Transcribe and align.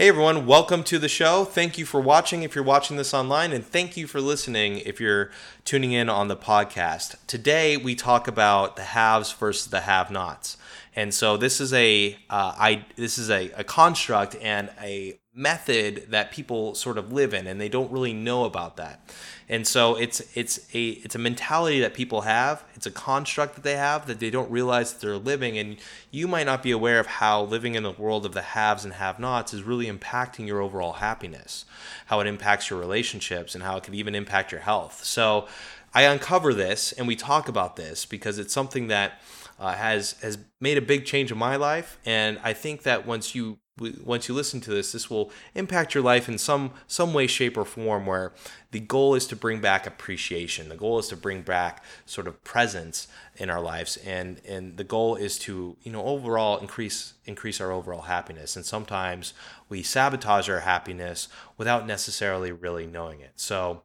Hey 0.00 0.08
everyone, 0.08 0.46
welcome 0.46 0.82
to 0.84 0.98
the 0.98 1.10
show. 1.10 1.44
Thank 1.44 1.76
you 1.76 1.84
for 1.84 2.00
watching 2.00 2.42
if 2.42 2.54
you're 2.54 2.64
watching 2.64 2.96
this 2.96 3.12
online, 3.12 3.52
and 3.52 3.62
thank 3.62 3.98
you 3.98 4.06
for 4.06 4.18
listening 4.18 4.78
if 4.78 4.98
you're 4.98 5.30
tuning 5.66 5.92
in 5.92 6.08
on 6.08 6.28
the 6.28 6.38
podcast. 6.38 7.16
Today 7.26 7.76
we 7.76 7.94
talk 7.94 8.26
about 8.26 8.76
the 8.76 8.82
haves 8.82 9.30
versus 9.30 9.66
the 9.66 9.80
have-nots, 9.80 10.56
and 10.96 11.12
so 11.12 11.36
this 11.36 11.60
is 11.60 11.74
a 11.74 12.16
uh, 12.30 12.54
I 12.56 12.86
this 12.96 13.18
is 13.18 13.28
a, 13.28 13.50
a 13.50 13.62
construct 13.62 14.36
and 14.40 14.70
a 14.80 15.19
method 15.32 16.06
that 16.10 16.32
people 16.32 16.74
sort 16.74 16.98
of 16.98 17.12
live 17.12 17.32
in, 17.32 17.46
and 17.46 17.60
they 17.60 17.68
don't 17.68 17.90
really 17.92 18.12
know 18.12 18.44
about 18.44 18.76
that. 18.76 19.00
And 19.48 19.66
so 19.66 19.96
it's 19.96 20.20
it's 20.36 20.58
a 20.74 20.90
it's 20.90 21.14
a 21.14 21.18
mentality 21.18 21.80
that 21.80 21.94
people 21.94 22.22
have. 22.22 22.64
It's 22.74 22.86
a 22.86 22.90
construct 22.90 23.54
that 23.54 23.64
they 23.64 23.76
have 23.76 24.06
that 24.06 24.20
they 24.20 24.30
don't 24.30 24.50
realize 24.50 24.92
that 24.92 25.00
they're 25.00 25.16
living. 25.16 25.58
And 25.58 25.76
you 26.10 26.26
might 26.26 26.46
not 26.46 26.62
be 26.62 26.70
aware 26.70 27.00
of 27.00 27.06
how 27.06 27.42
living 27.42 27.74
in 27.74 27.82
the 27.82 27.92
world 27.92 28.26
of 28.26 28.32
the 28.32 28.42
haves 28.42 28.84
and 28.84 28.94
have-nots 28.94 29.54
is 29.54 29.62
really 29.62 29.86
impacting 29.86 30.46
your 30.46 30.60
overall 30.60 30.94
happiness, 30.94 31.64
how 32.06 32.20
it 32.20 32.26
impacts 32.26 32.70
your 32.70 32.78
relationships, 32.78 33.54
and 33.54 33.64
how 33.64 33.76
it 33.76 33.84
could 33.84 33.94
even 33.94 34.14
impact 34.14 34.52
your 34.52 34.60
health. 34.60 35.04
So 35.04 35.46
I 35.94 36.02
uncover 36.02 36.54
this 36.54 36.92
and 36.92 37.06
we 37.06 37.16
talk 37.16 37.48
about 37.48 37.76
this 37.76 38.06
because 38.06 38.38
it's 38.38 38.54
something 38.54 38.88
that 38.88 39.20
uh, 39.58 39.74
has 39.74 40.12
has 40.22 40.38
made 40.60 40.78
a 40.78 40.82
big 40.82 41.04
change 41.04 41.30
in 41.30 41.38
my 41.38 41.56
life, 41.56 41.98
and 42.04 42.40
I 42.42 42.52
think 42.52 42.82
that 42.82 43.06
once 43.06 43.34
you 43.34 43.58
once 44.04 44.28
you 44.28 44.34
listen 44.34 44.60
to 44.62 44.70
this, 44.70 44.92
this 44.92 45.10
will 45.10 45.30
impact 45.54 45.94
your 45.94 46.04
life 46.04 46.28
in 46.28 46.38
some 46.38 46.72
some 46.86 47.12
way, 47.12 47.26
shape, 47.26 47.56
or 47.56 47.64
form. 47.64 48.06
Where 48.06 48.32
the 48.72 48.80
goal 48.80 49.14
is 49.14 49.26
to 49.26 49.36
bring 49.36 49.60
back 49.60 49.86
appreciation. 49.86 50.68
The 50.68 50.76
goal 50.76 50.98
is 50.98 51.08
to 51.08 51.16
bring 51.16 51.42
back 51.42 51.82
sort 52.06 52.28
of 52.28 52.42
presence 52.44 53.08
in 53.36 53.50
our 53.50 53.60
lives, 53.60 53.96
and 53.98 54.40
and 54.46 54.76
the 54.76 54.84
goal 54.84 55.16
is 55.16 55.38
to 55.40 55.76
you 55.82 55.90
know 55.92 56.04
overall 56.04 56.58
increase 56.58 57.14
increase 57.24 57.60
our 57.60 57.72
overall 57.72 58.02
happiness. 58.02 58.56
And 58.56 58.64
sometimes 58.64 59.34
we 59.68 59.82
sabotage 59.82 60.48
our 60.48 60.60
happiness 60.60 61.28
without 61.56 61.86
necessarily 61.86 62.52
really 62.52 62.86
knowing 62.86 63.20
it. 63.20 63.32
So. 63.36 63.82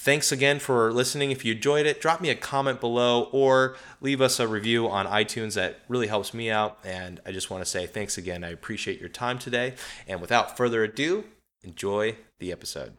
Thanks 0.00 0.30
again 0.30 0.60
for 0.60 0.92
listening. 0.92 1.32
If 1.32 1.44
you 1.44 1.54
enjoyed 1.54 1.84
it, 1.84 2.00
drop 2.00 2.20
me 2.20 2.30
a 2.30 2.36
comment 2.36 2.78
below 2.78 3.28
or 3.32 3.76
leave 4.00 4.20
us 4.20 4.38
a 4.38 4.46
review 4.46 4.88
on 4.88 5.06
iTunes. 5.06 5.54
That 5.54 5.80
really 5.88 6.06
helps 6.06 6.32
me 6.32 6.52
out. 6.52 6.78
And 6.84 7.20
I 7.26 7.32
just 7.32 7.50
want 7.50 7.64
to 7.64 7.68
say 7.68 7.84
thanks 7.88 8.16
again. 8.16 8.44
I 8.44 8.50
appreciate 8.50 9.00
your 9.00 9.08
time 9.08 9.40
today. 9.40 9.74
And 10.06 10.20
without 10.20 10.56
further 10.56 10.84
ado, 10.84 11.24
enjoy 11.64 12.14
the 12.38 12.52
episode. 12.52 12.92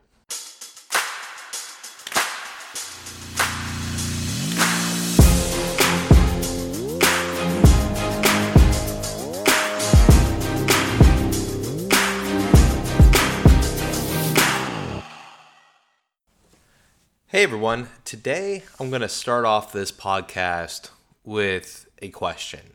Hey 17.39 17.43
everyone, 17.43 17.87
today 18.03 18.63
I'm 18.81 18.89
going 18.89 19.01
to 19.01 19.07
start 19.07 19.45
off 19.45 19.71
this 19.71 19.93
podcast 19.93 20.89
with 21.23 21.89
a 22.01 22.09
question. 22.09 22.71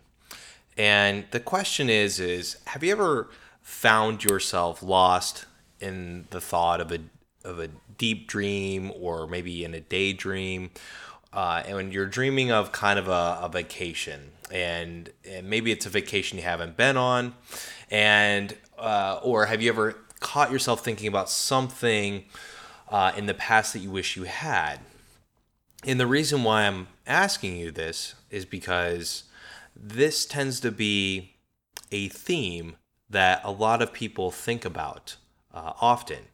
And 0.79 1.27
the 1.33 1.39
question 1.39 1.91
is 1.91 2.19
is 2.19 2.57
have 2.69 2.83
you 2.83 2.91
ever 2.91 3.29
found 3.61 4.25
yourself 4.25 4.83
lost 4.83 5.45
in 5.81 6.29
the 6.31 6.41
thought 6.41 6.81
of 6.81 6.91
a 6.91 7.01
of 7.45 7.59
a 7.59 7.69
deep 7.99 8.27
dream 8.27 8.91
or 8.99 9.27
maybe 9.27 9.67
in 9.67 9.75
a 9.75 9.81
daydream 9.81 10.71
uh, 11.35 11.63
and 11.67 11.77
when 11.77 11.93
you're 11.93 12.07
dreaming 12.07 12.51
of 12.51 12.73
kind 12.73 12.99
of 12.99 13.07
a, 13.07 13.41
a 13.43 13.51
vacation 13.53 14.31
and, 14.51 15.11
and 15.29 15.47
maybe 15.47 15.73
it's 15.73 15.85
a 15.85 15.91
vacation 15.91 16.39
you 16.39 16.45
haven't 16.45 16.75
been 16.75 16.97
on 16.97 17.35
and 17.91 18.57
uh, 18.79 19.21
or 19.23 19.45
have 19.45 19.61
you 19.61 19.69
ever 19.69 19.95
caught 20.21 20.51
yourself 20.51 20.83
thinking 20.83 21.07
about 21.07 21.29
something 21.29 22.25
uh, 22.95 23.11
in 23.17 23.27
the 23.27 23.35
past 23.35 23.73
that 23.73 23.81
you 23.81 23.91
wish 23.91 24.15
you 24.15 24.23
had. 24.23 24.79
And 25.85 25.99
the 25.99 26.07
reason 26.07 26.45
why 26.45 26.63
I'm 26.63 26.87
asking 27.09 27.57
you 27.57 27.73
this 27.73 28.15
is 28.31 28.45
because 28.45 29.25
this 29.75 30.25
tends 30.25 30.61
to 30.61 30.71
be 30.71 31.35
a 31.91 32.07
theme 32.07 32.77
that 33.11 33.41
a 33.43 33.51
lot 33.51 33.83
of 33.83 33.93
people 33.93 34.31
think 34.31 34.65
about 34.65 35.17
uh, 35.53 35.73
often. 35.81 36.27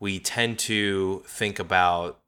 We 0.00 0.18
tend 0.18 0.58
to 0.58 1.22
think 1.24 1.60
about 1.60 2.18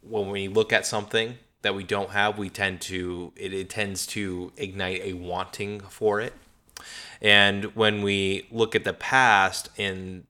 when 0.00 0.30
we 0.30 0.46
look 0.46 0.72
at 0.72 0.86
something 0.86 1.38
that 1.62 1.74
we 1.74 1.82
don't 1.82 2.10
have, 2.10 2.38
we 2.38 2.50
tend 2.50 2.80
to, 2.82 3.32
it, 3.34 3.52
it 3.52 3.68
tends 3.68 4.06
to 4.08 4.52
ignite 4.56 5.00
a 5.02 5.14
wanting 5.14 5.80
for 5.80 6.20
it. 6.20 6.34
And 7.20 7.64
when 7.74 8.02
we 8.02 8.46
look 8.52 8.76
at 8.76 8.84
the 8.84 8.94
past 8.94 9.70
and 9.76 10.28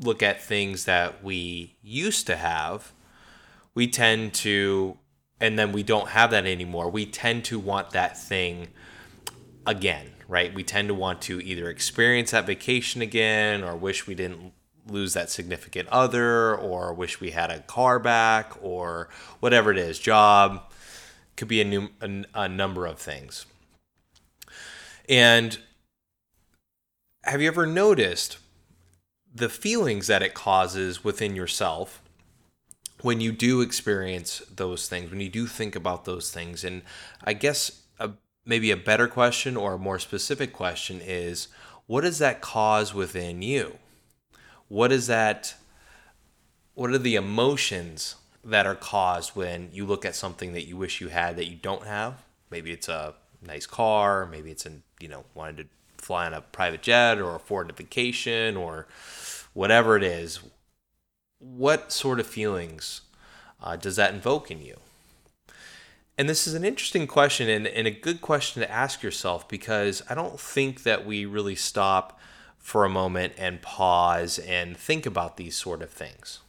look 0.00 0.22
at 0.22 0.42
things 0.42 0.84
that 0.84 1.22
we 1.24 1.76
used 1.82 2.26
to 2.26 2.36
have, 2.36 2.92
we 3.74 3.86
tend 3.86 4.34
to, 4.34 4.98
and 5.40 5.58
then 5.58 5.72
we 5.72 5.82
don't 5.82 6.08
have 6.08 6.30
that 6.30 6.46
anymore. 6.46 6.90
We 6.90 7.06
tend 7.06 7.44
to 7.46 7.58
want 7.58 7.90
that 7.90 8.18
thing 8.18 8.68
again, 9.66 10.12
right? 10.28 10.54
We 10.54 10.62
tend 10.62 10.88
to 10.88 10.94
want 10.94 11.22
to 11.22 11.40
either 11.40 11.68
experience 11.68 12.30
that 12.30 12.46
vacation 12.46 13.02
again 13.02 13.62
or 13.62 13.76
wish 13.76 14.06
we 14.06 14.14
didn't 14.14 14.52
lose 14.88 15.14
that 15.14 15.30
significant 15.30 15.88
other 15.88 16.54
or 16.54 16.92
wish 16.94 17.20
we 17.20 17.30
had 17.30 17.50
a 17.50 17.60
car 17.60 17.98
back 17.98 18.52
or 18.62 19.08
whatever 19.40 19.72
it 19.72 19.78
is, 19.78 19.98
job. 19.98 20.62
Could 21.36 21.48
be 21.48 21.60
a, 21.60 21.64
new, 21.64 21.88
a, 22.00 22.24
a 22.34 22.48
number 22.48 22.86
of 22.86 22.98
things. 22.98 23.44
And 25.08 25.58
have 27.24 27.42
you 27.42 27.48
ever 27.48 27.66
noticed 27.66 28.38
the 29.36 29.48
feelings 29.50 30.06
that 30.06 30.22
it 30.22 30.32
causes 30.32 31.04
within 31.04 31.36
yourself 31.36 32.00
when 33.02 33.20
you 33.20 33.32
do 33.32 33.60
experience 33.60 34.40
those 34.54 34.88
things, 34.88 35.10
when 35.10 35.20
you 35.20 35.28
do 35.28 35.46
think 35.46 35.76
about 35.76 36.06
those 36.06 36.30
things. 36.30 36.64
And 36.64 36.82
I 37.22 37.34
guess 37.34 37.82
a, 37.98 38.12
maybe 38.46 38.70
a 38.70 38.76
better 38.76 39.06
question 39.06 39.56
or 39.56 39.74
a 39.74 39.78
more 39.78 39.98
specific 39.98 40.54
question 40.54 41.00
is 41.02 41.48
what 41.86 42.00
does 42.00 42.18
that 42.18 42.40
cause 42.40 42.94
within 42.94 43.42
you? 43.42 43.78
What 44.68 44.90
is 44.90 45.06
that? 45.06 45.54
What 46.74 46.90
are 46.90 46.98
the 46.98 47.16
emotions 47.16 48.16
that 48.42 48.66
are 48.66 48.74
caused 48.74 49.36
when 49.36 49.68
you 49.72 49.84
look 49.84 50.04
at 50.04 50.14
something 50.14 50.52
that 50.52 50.66
you 50.66 50.76
wish 50.76 51.00
you 51.00 51.08
had 51.08 51.36
that 51.36 51.48
you 51.48 51.56
don't 51.56 51.86
have? 51.86 52.22
Maybe 52.50 52.72
it's 52.72 52.88
a 52.88 53.14
nice 53.46 53.66
car, 53.66 54.26
maybe 54.26 54.50
it's 54.50 54.66
an, 54.66 54.82
you 54.98 55.08
know, 55.08 55.24
wanted 55.34 55.56
to 55.58 55.64
fly 56.06 56.26
on 56.26 56.34
a 56.34 56.40
private 56.40 56.82
jet 56.82 57.18
or 57.18 57.34
afford 57.34 57.68
a 57.68 57.72
vacation 57.72 58.56
or 58.56 58.86
whatever 59.54 59.96
it 59.96 60.02
is, 60.02 60.40
what 61.38 61.90
sort 61.90 62.20
of 62.20 62.26
feelings 62.26 63.02
uh, 63.62 63.76
does 63.76 63.96
that 63.96 64.14
invoke 64.14 64.50
in 64.50 64.62
you? 64.62 64.76
And 66.16 66.28
this 66.28 66.46
is 66.46 66.54
an 66.54 66.64
interesting 66.64 67.06
question 67.06 67.48
and, 67.48 67.66
and 67.66 67.86
a 67.86 67.90
good 67.90 68.20
question 68.20 68.62
to 68.62 68.70
ask 68.70 69.02
yourself 69.02 69.48
because 69.48 70.02
I 70.08 70.14
don't 70.14 70.40
think 70.40 70.84
that 70.84 71.04
we 71.04 71.26
really 71.26 71.56
stop 71.56 72.18
for 72.56 72.84
a 72.84 72.88
moment 72.88 73.34
and 73.36 73.60
pause 73.60 74.38
and 74.38 74.76
think 74.76 75.06
about 75.06 75.36
these 75.36 75.56
sort 75.56 75.82
of 75.82 75.90
things. 75.90 76.40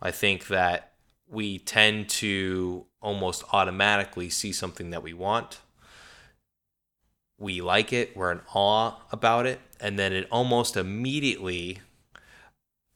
I 0.00 0.10
think 0.10 0.46
that 0.46 0.92
we 1.28 1.58
tend 1.58 2.08
to 2.08 2.86
almost 3.02 3.44
automatically 3.52 4.30
see 4.30 4.52
something 4.52 4.90
that 4.90 5.02
we 5.02 5.12
want. 5.12 5.58
We 7.38 7.60
like 7.60 7.92
it, 7.92 8.16
we're 8.16 8.32
in 8.32 8.40
awe 8.52 8.96
about 9.12 9.46
it, 9.46 9.60
and 9.80 9.98
then 9.98 10.12
it 10.12 10.26
almost 10.30 10.76
immediately 10.76 11.80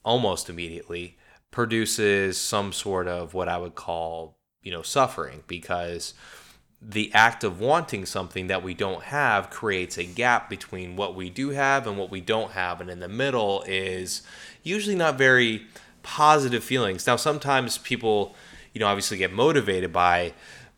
almost 0.04 0.50
immediately 0.50 1.16
produces 1.52 2.36
some 2.36 2.72
sort 2.72 3.06
of 3.06 3.34
what 3.34 3.48
I 3.48 3.56
would 3.56 3.76
call, 3.76 4.36
you 4.62 4.72
know, 4.72 4.82
suffering 4.82 5.44
because 5.46 6.14
the 6.80 7.12
act 7.14 7.44
of 7.44 7.60
wanting 7.60 8.04
something 8.04 8.48
that 8.48 8.64
we 8.64 8.74
don't 8.74 9.04
have 9.04 9.50
creates 9.50 9.96
a 9.96 10.04
gap 10.04 10.50
between 10.50 10.96
what 10.96 11.14
we 11.14 11.30
do 11.30 11.50
have 11.50 11.86
and 11.86 11.96
what 11.96 12.10
we 12.10 12.20
don't 12.20 12.52
have. 12.52 12.80
And 12.80 12.90
in 12.90 12.98
the 12.98 13.08
middle 13.08 13.62
is 13.68 14.22
usually 14.64 14.96
not 14.96 15.16
very 15.16 15.66
positive 16.02 16.64
feelings. 16.64 17.06
Now, 17.06 17.14
sometimes 17.14 17.78
people, 17.78 18.34
you 18.72 18.80
know, 18.80 18.88
obviously 18.88 19.18
get 19.18 19.32
motivated 19.32 19.92
by, 19.92 20.32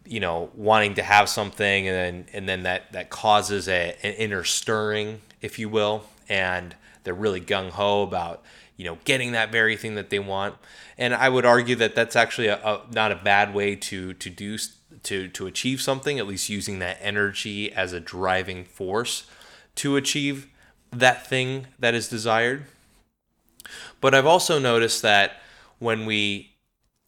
you 0.06 0.20
know, 0.20 0.50
wanting 0.54 0.94
to 0.94 1.02
have 1.02 1.28
something 1.28 1.88
and 1.88 1.96
then, 1.96 2.26
and 2.32 2.48
then 2.48 2.62
that, 2.64 2.92
that 2.92 3.10
causes 3.10 3.68
a, 3.68 3.96
an 4.02 4.12
inner 4.14 4.44
stirring, 4.44 5.20
if 5.40 5.58
you 5.58 5.68
will. 5.68 6.04
And 6.28 6.74
they're 7.04 7.14
really 7.14 7.40
gung 7.40 7.70
ho 7.70 8.02
about, 8.02 8.42
you 8.76 8.84
know, 8.84 8.98
getting 9.04 9.32
that 9.32 9.52
very 9.52 9.76
thing 9.76 9.94
that 9.94 10.10
they 10.10 10.18
want. 10.18 10.54
And 10.98 11.14
I 11.14 11.28
would 11.28 11.44
argue 11.44 11.76
that 11.76 11.94
that's 11.94 12.16
actually 12.16 12.48
a, 12.48 12.56
a, 12.56 12.82
not 12.92 13.12
a 13.12 13.16
bad 13.16 13.54
way 13.54 13.76
to 13.76 14.14
to 14.14 14.30
do 14.30 14.58
to 15.04 15.28
to 15.28 15.46
achieve 15.46 15.80
something. 15.80 16.18
At 16.18 16.26
least 16.26 16.48
using 16.48 16.78
that 16.78 16.98
energy 17.00 17.72
as 17.72 17.92
a 17.92 18.00
driving 18.00 18.64
force 18.64 19.26
to 19.76 19.96
achieve 19.96 20.48
that 20.90 21.26
thing 21.26 21.66
that 21.78 21.94
is 21.94 22.08
desired. 22.08 22.64
But 24.00 24.14
I've 24.14 24.26
also 24.26 24.58
noticed 24.58 25.02
that 25.02 25.40
when 25.78 26.06
we 26.06 26.54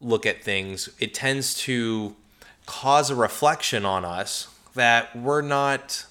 look 0.01 0.27
at 0.27 0.43
things, 0.43 0.89
it 0.99 1.15
tends 1.15 1.55
to 1.55 2.17
cause 2.67 3.11
a 3.11 3.15
reflection 3.15 3.85
on 3.85 4.05
us 4.05 4.49
that 4.75 5.15
we're 5.17 5.43
not 5.43 6.05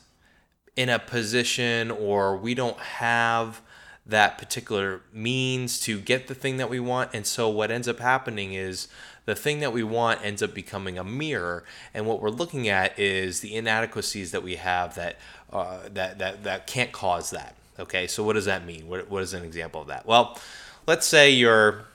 in 0.75 0.89
a 0.89 0.99
position 0.99 1.91
or 1.91 2.35
we 2.35 2.53
don't 2.53 2.79
have 2.79 3.61
that 4.05 4.37
particular 4.37 5.01
means 5.11 5.79
to 5.79 5.99
get 5.99 6.27
the 6.27 6.35
thing 6.35 6.57
that 6.57 6.69
we 6.69 6.79
want. 6.79 7.11
And 7.13 7.25
so 7.25 7.49
what 7.49 7.71
ends 7.71 7.87
up 7.87 7.99
happening 7.99 8.53
is 8.53 8.87
the 9.25 9.35
thing 9.35 9.59
that 9.59 9.73
we 9.73 9.83
want 9.83 10.23
ends 10.23 10.43
up 10.43 10.53
becoming 10.53 10.97
a 10.97 11.03
mirror. 11.03 11.63
And 11.93 12.05
what 12.05 12.21
we're 12.21 12.29
looking 12.29 12.67
at 12.69 12.97
is 12.99 13.39
the 13.39 13.55
inadequacies 13.55 14.31
that 14.31 14.43
we 14.43 14.55
have 14.55 14.95
that 14.95 15.17
uh, 15.51 15.79
that, 15.93 16.19
that 16.19 16.43
that 16.43 16.67
can't 16.67 16.91
cause 16.91 17.29
that. 17.31 17.55
Okay, 17.79 18.07
so 18.07 18.23
what 18.23 18.33
does 18.33 18.45
that 18.45 18.65
mean? 18.65 18.87
What, 18.87 19.09
what 19.09 19.23
is 19.23 19.33
an 19.33 19.43
example 19.43 19.81
of 19.81 19.87
that? 19.87 20.05
Well, 20.05 20.39
let's 20.87 21.05
say 21.05 21.31
you're 21.31 21.85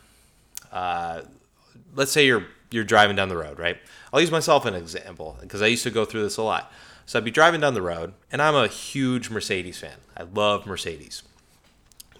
uh, 0.72 1.22
let's 1.94 2.12
say 2.12 2.26
you're 2.26 2.46
you're 2.70 2.84
driving 2.84 3.16
down 3.16 3.28
the 3.28 3.36
road, 3.36 3.58
right? 3.58 3.78
I'll 4.12 4.20
use 4.20 4.30
myself 4.30 4.64
an 4.66 4.74
example 4.74 5.38
because 5.40 5.62
I 5.62 5.66
used 5.66 5.84
to 5.84 5.90
go 5.90 6.04
through 6.04 6.22
this 6.22 6.36
a 6.36 6.42
lot. 6.42 6.72
So 7.06 7.18
I'd 7.18 7.24
be 7.24 7.30
driving 7.30 7.60
down 7.60 7.74
the 7.74 7.82
road, 7.82 8.14
and 8.30 8.40
I'm 8.40 8.54
a 8.54 8.68
huge 8.68 9.30
Mercedes 9.30 9.78
fan. 9.78 9.96
I 10.16 10.22
love 10.22 10.66
Mercedes, 10.66 11.22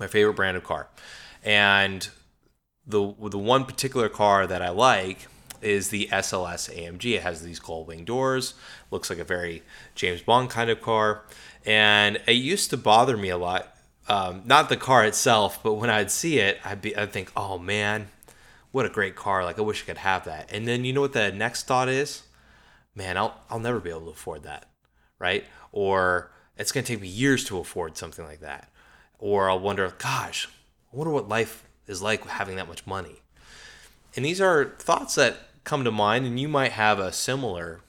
my 0.00 0.08
favorite 0.08 0.34
brand 0.34 0.56
of 0.56 0.64
car. 0.64 0.88
And 1.44 2.08
the 2.86 3.14
the 3.20 3.38
one 3.38 3.64
particular 3.64 4.08
car 4.08 4.46
that 4.46 4.62
I 4.62 4.70
like 4.70 5.28
is 5.62 5.90
the 5.90 6.08
SLS 6.10 6.74
AMG. 6.74 7.16
It 7.16 7.22
has 7.22 7.42
these 7.42 7.60
gull 7.60 7.84
wing 7.84 8.04
doors, 8.04 8.54
looks 8.90 9.10
like 9.10 9.18
a 9.18 9.24
very 9.24 9.62
James 9.94 10.22
Bond 10.22 10.50
kind 10.50 10.70
of 10.70 10.80
car, 10.80 11.22
and 11.64 12.20
it 12.26 12.32
used 12.32 12.70
to 12.70 12.76
bother 12.76 13.16
me 13.16 13.28
a 13.28 13.38
lot. 13.38 13.74
Um, 14.08 14.42
not 14.44 14.68
the 14.68 14.76
car 14.76 15.04
itself, 15.04 15.62
but 15.62 15.74
when 15.74 15.88
I'd 15.88 16.10
see 16.10 16.38
it, 16.38 16.58
I'd 16.64 16.82
be 16.82 16.96
I'd 16.96 17.12
think, 17.12 17.30
oh 17.36 17.58
man, 17.58 18.08
what 18.72 18.86
a 18.86 18.90
great 18.90 19.16
car! 19.16 19.44
Like 19.44 19.58
I 19.58 19.62
wish 19.62 19.82
I 19.82 19.86
could 19.86 19.98
have 19.98 20.24
that. 20.24 20.52
And 20.52 20.66
then 20.66 20.84
you 20.84 20.92
know 20.92 21.00
what 21.00 21.12
the 21.12 21.32
next 21.32 21.66
thought 21.66 21.88
is? 21.88 22.22
Man, 22.94 23.16
I'll 23.16 23.40
I'll 23.48 23.58
never 23.58 23.80
be 23.80 23.90
able 23.90 24.02
to 24.02 24.10
afford 24.10 24.42
that, 24.44 24.70
right? 25.18 25.44
Or 25.72 26.30
it's 26.56 26.72
gonna 26.72 26.86
take 26.86 27.00
me 27.00 27.08
years 27.08 27.44
to 27.44 27.58
afford 27.58 27.96
something 27.96 28.24
like 28.24 28.40
that. 28.40 28.70
Or 29.18 29.50
I'll 29.50 29.60
wonder, 29.60 29.92
gosh, 29.98 30.48
I 30.92 30.96
wonder 30.96 31.12
what 31.12 31.28
life 31.28 31.64
is 31.86 32.02
like 32.02 32.26
having 32.26 32.56
that 32.56 32.68
much 32.68 32.86
money. 32.86 33.22
And 34.16 34.24
these 34.24 34.40
are 34.40 34.76
thoughts 34.78 35.14
that 35.16 35.36
come 35.64 35.84
to 35.84 35.90
mind, 35.90 36.26
and 36.26 36.40
you 36.40 36.48
might 36.48 36.72
have 36.72 36.98
a 36.98 37.12
similar 37.12 37.80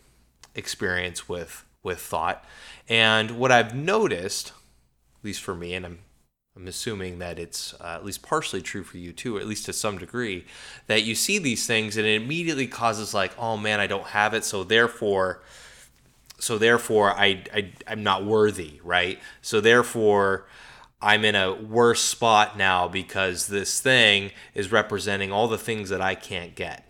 experience 0.56 1.28
with 1.28 1.66
with 1.84 2.00
thought. 2.00 2.46
And 2.88 3.32
what 3.32 3.52
I've 3.52 3.76
noticed, 3.76 4.50
at 4.50 5.26
least 5.26 5.42
for 5.42 5.56
me, 5.56 5.74
and 5.74 5.86
I'm 5.86 6.00
I'm 6.56 6.68
assuming 6.68 7.20
that 7.20 7.40
it's 7.40 7.74
uh, 7.80 7.96
at 7.96 8.06
least 8.06 8.22
partially 8.22 8.62
true 8.62 8.84
for 8.84 8.98
you 8.98 9.14
too, 9.14 9.40
at 9.40 9.48
least 9.48 9.66
to 9.66 9.74
some 9.74 9.98
degree, 9.98 10.46
that 10.88 11.04
you 11.04 11.16
see 11.16 11.40
these 11.40 11.66
things 11.66 11.96
and 11.96 12.06
it 12.06 12.22
immediately 12.22 12.68
causes 12.68 13.14
like, 13.14 13.32
oh 13.38 13.56
man, 13.56 13.80
I 13.80 13.88
don't 13.88 14.08
have 14.08 14.34
it, 14.34 14.44
so 14.44 14.64
therefore, 14.64 15.42
so 16.40 16.58
therefore 16.58 17.12
I, 17.12 17.44
I 17.54 17.72
I'm 17.88 18.04
not 18.04 18.26
worthy, 18.26 18.82
right? 18.84 19.20
So 19.42 19.62
therefore, 19.62 20.46
I'm 21.02 21.26
in 21.26 21.36
a 21.36 21.54
worse 21.54 22.02
spot 22.02 22.58
now 22.58 22.88
because 22.88 23.48
this 23.48 23.80
thing 23.80 24.32
is 24.54 24.72
representing 24.72 25.32
all 25.32 25.48
the 25.48 25.58
things 25.58 25.90
that 25.90 26.02
I 26.02 26.16
can't 26.16 26.54
get. 26.54 26.86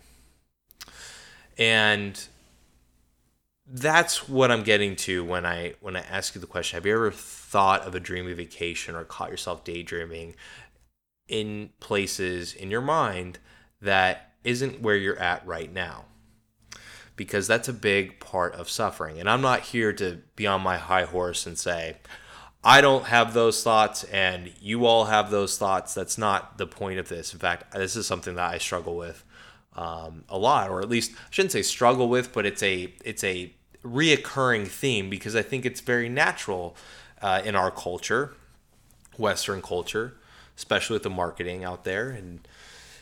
And 1.56 2.20
that's 3.74 4.28
what 4.28 4.52
I'm 4.52 4.62
getting 4.62 4.96
to 4.96 5.24
when 5.24 5.46
I 5.46 5.74
when 5.80 5.96
I 5.96 6.00
ask 6.00 6.34
you 6.34 6.40
the 6.40 6.46
question. 6.46 6.76
Have 6.76 6.84
you 6.84 6.94
ever 6.94 7.10
thought 7.10 7.82
of 7.82 7.94
a 7.94 8.00
dreamy 8.00 8.34
vacation 8.34 8.94
or 8.94 9.04
caught 9.04 9.30
yourself 9.30 9.64
daydreaming 9.64 10.34
in 11.26 11.70
places 11.80 12.52
in 12.52 12.70
your 12.70 12.82
mind 12.82 13.38
that 13.80 14.34
isn't 14.44 14.82
where 14.82 14.96
you're 14.96 15.18
at 15.18 15.46
right 15.46 15.72
now? 15.72 16.04
Because 17.16 17.46
that's 17.46 17.68
a 17.68 17.72
big 17.72 18.20
part 18.20 18.54
of 18.54 18.68
suffering. 18.68 19.18
And 19.18 19.28
I'm 19.28 19.40
not 19.40 19.60
here 19.60 19.92
to 19.94 20.20
be 20.36 20.46
on 20.46 20.60
my 20.60 20.76
high 20.76 21.04
horse 21.04 21.46
and 21.46 21.58
say, 21.58 21.96
I 22.62 22.82
don't 22.82 23.06
have 23.06 23.32
those 23.32 23.62
thoughts 23.62 24.04
and 24.04 24.52
you 24.60 24.84
all 24.84 25.06
have 25.06 25.30
those 25.30 25.56
thoughts. 25.56 25.94
That's 25.94 26.18
not 26.18 26.58
the 26.58 26.66
point 26.66 26.98
of 26.98 27.08
this. 27.08 27.32
In 27.32 27.38
fact, 27.38 27.72
this 27.72 27.96
is 27.96 28.06
something 28.06 28.34
that 28.34 28.50
I 28.50 28.58
struggle 28.58 28.96
with 28.96 29.24
um, 29.74 30.24
a 30.28 30.36
lot, 30.36 30.70
or 30.70 30.80
at 30.80 30.90
least 30.90 31.12
I 31.12 31.30
shouldn't 31.30 31.52
say 31.52 31.62
struggle 31.62 32.08
with, 32.08 32.32
but 32.32 32.44
it's 32.44 32.62
a 32.62 32.92
it's 33.04 33.24
a 33.24 33.54
reoccurring 33.84 34.68
theme 34.68 35.10
because 35.10 35.34
I 35.34 35.42
think 35.42 35.66
it's 35.66 35.80
very 35.80 36.08
natural 36.08 36.76
uh, 37.20 37.42
in 37.44 37.54
our 37.54 37.70
culture, 37.70 38.34
Western 39.16 39.62
culture, 39.62 40.14
especially 40.56 40.94
with 40.94 41.02
the 41.02 41.10
marketing 41.10 41.64
out 41.64 41.84
there 41.84 42.10
and 42.10 42.46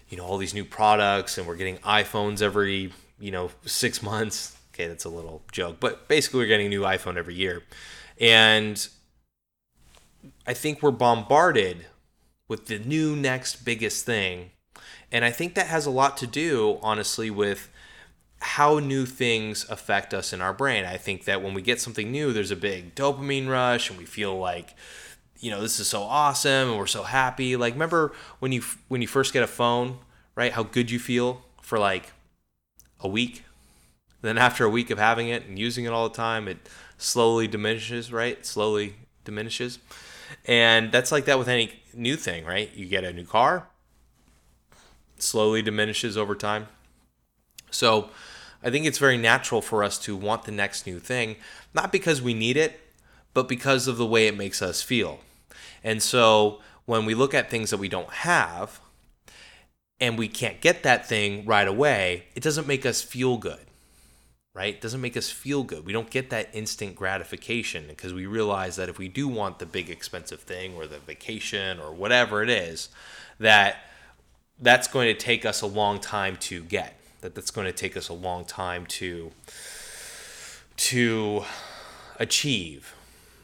you 0.08 0.16
know 0.16 0.24
all 0.24 0.38
these 0.38 0.54
new 0.54 0.64
products, 0.64 1.38
and 1.38 1.46
we're 1.46 1.56
getting 1.56 1.78
iPhones 1.78 2.42
every 2.42 2.92
you 3.18 3.30
know 3.30 3.50
six 3.64 4.02
months. 4.02 4.56
Okay, 4.74 4.88
that's 4.88 5.04
a 5.04 5.08
little 5.08 5.42
joke, 5.52 5.76
but 5.80 6.08
basically 6.08 6.40
we're 6.40 6.46
getting 6.46 6.66
a 6.66 6.70
new 6.70 6.82
iPhone 6.82 7.16
every 7.16 7.34
year, 7.34 7.62
and 8.18 8.88
I 10.46 10.54
think 10.54 10.82
we're 10.82 10.90
bombarded 10.90 11.86
with 12.48 12.66
the 12.66 12.78
new 12.78 13.14
next 13.14 13.64
biggest 13.64 14.04
thing. 14.04 14.50
And 15.12 15.24
I 15.24 15.30
think 15.30 15.54
that 15.54 15.66
has 15.66 15.86
a 15.86 15.90
lot 15.90 16.16
to 16.18 16.26
do, 16.26 16.78
honestly, 16.82 17.30
with 17.30 17.68
how 18.40 18.78
new 18.78 19.04
things 19.04 19.68
affect 19.68 20.14
us 20.14 20.32
in 20.32 20.40
our 20.40 20.52
brain. 20.52 20.84
I 20.84 20.96
think 20.96 21.24
that 21.24 21.42
when 21.42 21.54
we 21.54 21.62
get 21.62 21.80
something 21.80 22.10
new, 22.10 22.32
there's 22.32 22.50
a 22.50 22.56
big 22.56 22.94
dopamine 22.94 23.48
rush 23.48 23.90
and 23.90 23.98
we 23.98 24.06
feel 24.06 24.38
like, 24.38 24.74
you 25.38 25.50
know, 25.50 25.60
this 25.60 25.78
is 25.78 25.88
so 25.88 26.02
awesome 26.02 26.70
and 26.70 26.78
we're 26.78 26.86
so 26.86 27.02
happy. 27.02 27.56
Like 27.56 27.74
remember 27.74 28.12
when 28.38 28.52
you 28.52 28.62
when 28.88 29.02
you 29.02 29.08
first 29.08 29.32
get 29.32 29.42
a 29.42 29.46
phone, 29.46 29.98
right? 30.34 30.52
How 30.52 30.62
good 30.62 30.90
you 30.90 30.98
feel 30.98 31.42
for 31.60 31.78
like 31.78 32.12
a 33.00 33.08
week. 33.08 33.44
Then 34.22 34.38
after 34.38 34.64
a 34.64 34.70
week 34.70 34.90
of 34.90 34.98
having 34.98 35.28
it 35.28 35.46
and 35.46 35.58
using 35.58 35.84
it 35.84 35.92
all 35.92 36.08
the 36.08 36.14
time, 36.14 36.48
it 36.48 36.68
slowly 36.98 37.46
diminishes, 37.46 38.12
right? 38.12 38.44
slowly 38.44 38.94
diminishes. 39.24 39.78
And 40.44 40.92
that's 40.92 41.12
like 41.12 41.24
that 41.26 41.38
with 41.38 41.48
any 41.48 41.82
new 41.94 42.16
thing, 42.16 42.44
right? 42.44 42.70
You 42.74 42.86
get 42.86 43.04
a 43.04 43.12
new 43.12 43.24
car, 43.24 43.68
slowly 45.18 45.62
diminishes 45.62 46.16
over 46.16 46.34
time. 46.34 46.68
So 47.70 48.10
I 48.62 48.70
think 48.70 48.86
it's 48.86 48.98
very 48.98 49.16
natural 49.16 49.62
for 49.62 49.82
us 49.82 49.98
to 50.00 50.16
want 50.16 50.44
the 50.44 50.52
next 50.52 50.86
new 50.86 50.98
thing, 50.98 51.36
not 51.74 51.92
because 51.92 52.20
we 52.20 52.34
need 52.34 52.56
it, 52.56 52.80
but 53.32 53.48
because 53.48 53.88
of 53.88 53.96
the 53.96 54.06
way 54.06 54.26
it 54.26 54.36
makes 54.36 54.60
us 54.60 54.82
feel. 54.82 55.20
And 55.82 56.02
so 56.02 56.60
when 56.84 57.04
we 57.06 57.14
look 57.14 57.32
at 57.32 57.50
things 57.50 57.70
that 57.70 57.78
we 57.78 57.88
don't 57.88 58.10
have 58.10 58.80
and 59.98 60.18
we 60.18 60.28
can't 60.28 60.60
get 60.60 60.82
that 60.82 61.06
thing 61.06 61.44
right 61.46 61.68
away, 61.68 62.24
it 62.34 62.42
doesn't 62.42 62.66
make 62.66 62.84
us 62.84 63.02
feel 63.02 63.38
good 63.38 63.66
right? 64.54 64.74
It 64.74 64.80
doesn't 64.80 65.00
make 65.00 65.16
us 65.16 65.30
feel 65.30 65.62
good. 65.62 65.86
We 65.86 65.92
don't 65.92 66.10
get 66.10 66.30
that 66.30 66.50
instant 66.52 66.96
gratification 66.96 67.86
because 67.88 68.12
we 68.12 68.26
realize 68.26 68.76
that 68.76 68.88
if 68.88 68.98
we 68.98 69.08
do 69.08 69.28
want 69.28 69.58
the 69.58 69.66
big 69.66 69.88
expensive 69.88 70.40
thing 70.40 70.74
or 70.74 70.86
the 70.86 70.98
vacation 70.98 71.78
or 71.78 71.92
whatever 71.92 72.42
it 72.42 72.50
is, 72.50 72.88
that 73.38 73.76
that's 74.60 74.88
going 74.88 75.06
to 75.06 75.14
take 75.14 75.46
us 75.46 75.62
a 75.62 75.66
long 75.66 76.00
time 76.00 76.36
to 76.36 76.62
get. 76.64 76.99
That 77.20 77.34
that's 77.34 77.50
going 77.50 77.66
to 77.66 77.72
take 77.72 77.96
us 77.96 78.08
a 78.08 78.14
long 78.14 78.44
time 78.44 78.86
to 78.86 79.32
to 80.76 81.44
achieve, 82.18 82.94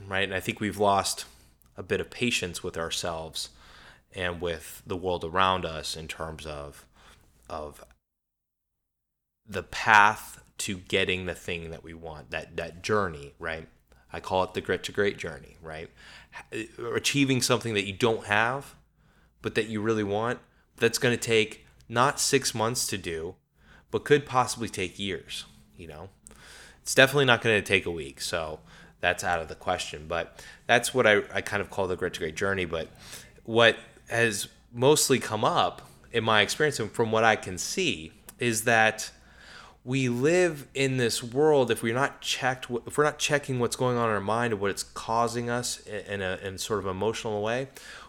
right? 0.06 0.24
And 0.24 0.34
I 0.34 0.40
think 0.40 0.60
we've 0.60 0.78
lost 0.78 1.26
a 1.76 1.82
bit 1.82 2.00
of 2.00 2.10
patience 2.10 2.62
with 2.62 2.76
ourselves 2.76 3.50
and 4.14 4.40
with 4.40 4.82
the 4.86 4.96
world 4.96 5.24
around 5.24 5.64
us 5.64 5.96
in 5.96 6.08
terms 6.08 6.46
of 6.46 6.86
of 7.48 7.84
the 9.48 9.62
path 9.62 10.42
to 10.58 10.78
getting 10.78 11.26
the 11.26 11.34
thing 11.34 11.70
that 11.70 11.84
we 11.84 11.94
want 11.94 12.30
that 12.30 12.56
that 12.56 12.82
journey 12.82 13.34
right 13.38 13.68
i 14.12 14.18
call 14.18 14.42
it 14.42 14.54
the 14.54 14.60
grit 14.60 14.82
to 14.82 14.90
great 14.90 15.18
journey 15.18 15.56
right 15.62 15.90
achieving 16.94 17.40
something 17.42 17.74
that 17.74 17.86
you 17.86 17.92
don't 17.92 18.24
have 18.24 18.74
but 19.42 19.54
that 19.54 19.68
you 19.68 19.80
really 19.80 20.02
want 20.02 20.38
that's 20.76 20.98
going 20.98 21.16
to 21.16 21.22
take 21.22 21.66
not 21.88 22.18
six 22.18 22.54
months 22.54 22.86
to 22.86 22.98
do 22.98 23.34
but 23.96 24.04
could 24.04 24.26
possibly 24.26 24.68
take 24.68 24.98
years 24.98 25.46
you 25.78 25.86
know? 25.86 26.10
It's 26.82 26.94
definitely 26.94 27.24
not 27.24 27.40
going 27.40 27.56
to 27.56 27.66
take 27.66 27.86
a 27.86 27.90
week 27.90 28.20
so 28.20 28.60
that's 29.00 29.24
out 29.24 29.40
of 29.40 29.48
the 29.48 29.54
question 29.54 30.04
but 30.06 30.44
that's 30.66 30.92
what 30.92 31.06
I, 31.06 31.22
I 31.32 31.40
kind 31.40 31.62
of 31.62 31.70
call 31.70 31.86
the 31.86 31.96
grit 31.96 32.12
to 32.12 32.20
great 32.20 32.36
journey 32.36 32.66
but 32.66 32.88
what 33.44 33.78
has 34.10 34.48
mostly 34.70 35.18
come 35.18 35.46
up 35.46 35.88
in 36.12 36.24
my 36.24 36.42
experience 36.42 36.78
and 36.78 36.92
from 36.92 37.10
what 37.10 37.24
i 37.24 37.36
can 37.36 37.56
see 37.56 38.12
is 38.38 38.64
that 38.64 39.10
we 39.82 40.10
live 40.10 40.66
in 40.74 40.98
this 40.98 41.22
world 41.22 41.70
if 41.70 41.82
we're 41.82 41.94
not 41.94 42.20
checked 42.20 42.66
if 42.86 42.98
we're 42.98 43.04
not 43.04 43.18
checking 43.18 43.58
what's 43.58 43.76
going 43.76 43.96
on 43.96 44.10
in 44.10 44.14
our 44.14 44.20
mind 44.20 44.52
and 44.52 44.60
what 44.60 44.70
it's 44.70 44.82
causing 44.82 45.48
us 45.48 45.80
in 45.86 46.20
a 46.20 46.38
in 46.42 46.58
sort 46.58 46.80
of 46.80 46.86
emotional 46.86 47.42
way 47.42 47.68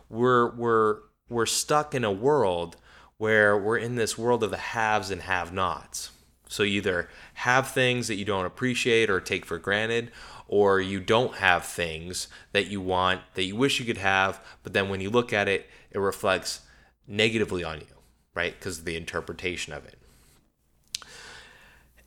we're 0.10 0.52
we're 0.56 0.98
we're 1.30 1.46
stuck 1.46 1.96
in 1.96 2.04
a 2.04 2.12
world 2.12 2.76
where 3.18 3.58
we're 3.58 3.78
in 3.78 3.96
this 3.96 4.18
world 4.18 4.44
of 4.44 4.52
the 4.52 4.58
haves 4.58 5.12
and 5.12 5.24
have 5.24 5.54
nots 5.54 6.12
so 6.50 6.64
you 6.64 6.78
either 6.78 7.10
have 7.36 7.70
things 7.70 8.08
that 8.08 8.16
you 8.16 8.26
don't 8.26 8.46
appreciate 8.46 9.10
or 9.10 9.20
take 9.20 9.46
for 9.46 9.58
granted 9.58 10.12
or 10.48 10.80
you 10.80 11.00
don't 11.00 11.36
have 11.36 11.66
things 11.66 12.28
that 12.54 12.68
you 12.68 12.80
want 12.80 13.22
that 13.34 13.44
you 13.44 13.56
wish 13.56 13.80
you 13.80 13.86
could 13.86 13.98
have 13.98 14.44
but 14.64 14.74
then 14.74 14.90
when 14.90 15.02
you 15.02 15.10
look 15.10 15.34
at 15.34 15.48
it 15.48 15.68
it 15.92 16.00
reflects 16.00 16.62
negatively 17.08 17.64
on 17.64 17.80
you 17.80 17.96
right 18.34 18.54
because 18.58 18.80
of 18.80 18.86
the 18.86 18.96
interpretation 18.96 19.74
of 19.74 19.86
it 19.86 19.98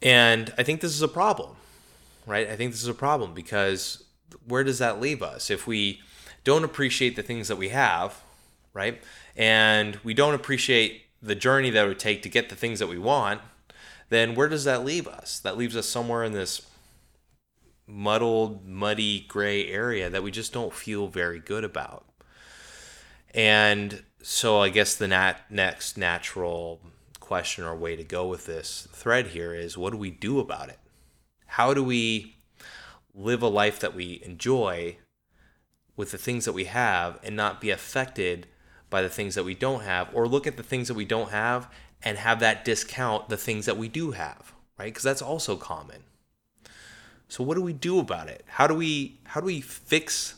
and 0.02 0.52
I 0.56 0.62
think 0.62 0.80
this 0.80 0.92
is 0.92 1.02
a 1.02 1.08
problem, 1.08 1.56
right? 2.26 2.48
I 2.48 2.56
think 2.56 2.72
this 2.72 2.82
is 2.82 2.88
a 2.88 2.94
problem 2.94 3.34
because 3.34 4.04
where 4.46 4.64
does 4.64 4.78
that 4.78 5.00
leave 5.00 5.22
us? 5.22 5.50
If 5.50 5.66
we 5.66 6.00
don't 6.42 6.64
appreciate 6.64 7.16
the 7.16 7.22
things 7.22 7.48
that 7.48 7.56
we 7.56 7.68
have, 7.68 8.20
right? 8.72 9.02
And 9.36 9.98
we 10.02 10.14
don't 10.14 10.34
appreciate 10.34 11.02
the 11.22 11.34
journey 11.34 11.70
that 11.70 11.84
it 11.84 11.88
would 11.88 11.98
take 11.98 12.22
to 12.22 12.28
get 12.28 12.48
the 12.48 12.56
things 12.56 12.78
that 12.78 12.88
we 12.88 12.98
want, 12.98 13.40
then 14.08 14.34
where 14.34 14.48
does 14.48 14.64
that 14.64 14.84
leave 14.84 15.06
us? 15.06 15.38
That 15.40 15.56
leaves 15.56 15.76
us 15.76 15.88
somewhere 15.88 16.24
in 16.24 16.32
this 16.32 16.66
muddled, 17.86 18.66
muddy, 18.66 19.20
gray 19.28 19.68
area 19.68 20.08
that 20.10 20.22
we 20.22 20.30
just 20.30 20.52
don't 20.52 20.72
feel 20.72 21.08
very 21.08 21.38
good 21.38 21.64
about. 21.64 22.04
And 23.34 24.02
so 24.22 24.60
I 24.60 24.68
guess 24.68 24.94
the 24.94 25.08
nat- 25.08 25.50
next 25.50 25.96
natural 25.96 26.80
question 27.18 27.64
or 27.64 27.76
way 27.76 27.96
to 27.96 28.04
go 28.04 28.26
with 28.26 28.46
this 28.46 28.88
thread 28.92 29.28
here 29.28 29.54
is 29.54 29.78
what 29.78 29.92
do 29.92 29.96
we 29.96 30.10
do 30.10 30.40
about 30.40 30.68
it? 30.68 30.78
How 31.46 31.74
do 31.74 31.82
we 31.84 32.36
live 33.14 33.42
a 33.42 33.48
life 33.48 33.80
that 33.80 33.94
we 33.94 34.20
enjoy 34.24 34.96
with 35.96 36.10
the 36.10 36.18
things 36.18 36.44
that 36.44 36.52
we 36.52 36.64
have 36.64 37.18
and 37.22 37.36
not 37.36 37.60
be 37.60 37.70
affected 37.70 38.46
by 38.90 39.00
the 39.00 39.08
things 39.08 39.36
that 39.36 39.44
we 39.44 39.54
don't 39.54 39.82
have 39.82 40.08
or 40.12 40.28
look 40.28 40.46
at 40.46 40.56
the 40.56 40.62
things 40.62 40.88
that 40.88 40.94
we 40.94 41.04
don't 41.04 41.30
have 41.30 41.72
and 42.02 42.18
have 42.18 42.40
that 42.40 42.64
discount 42.64 43.28
the 43.28 43.36
things 43.36 43.66
that 43.66 43.76
we 43.76 43.88
do 43.88 44.10
have, 44.10 44.52
right? 44.78 44.86
Because 44.86 45.04
that's 45.04 45.22
also 45.22 45.56
common. 45.56 46.02
So 47.28 47.44
what 47.44 47.54
do 47.54 47.62
we 47.62 47.72
do 47.72 48.00
about 48.00 48.28
it? 48.28 48.44
How 48.46 48.66
do 48.66 48.74
we 48.74 49.20
how 49.24 49.40
do 49.40 49.46
we 49.46 49.60
fix 49.60 50.34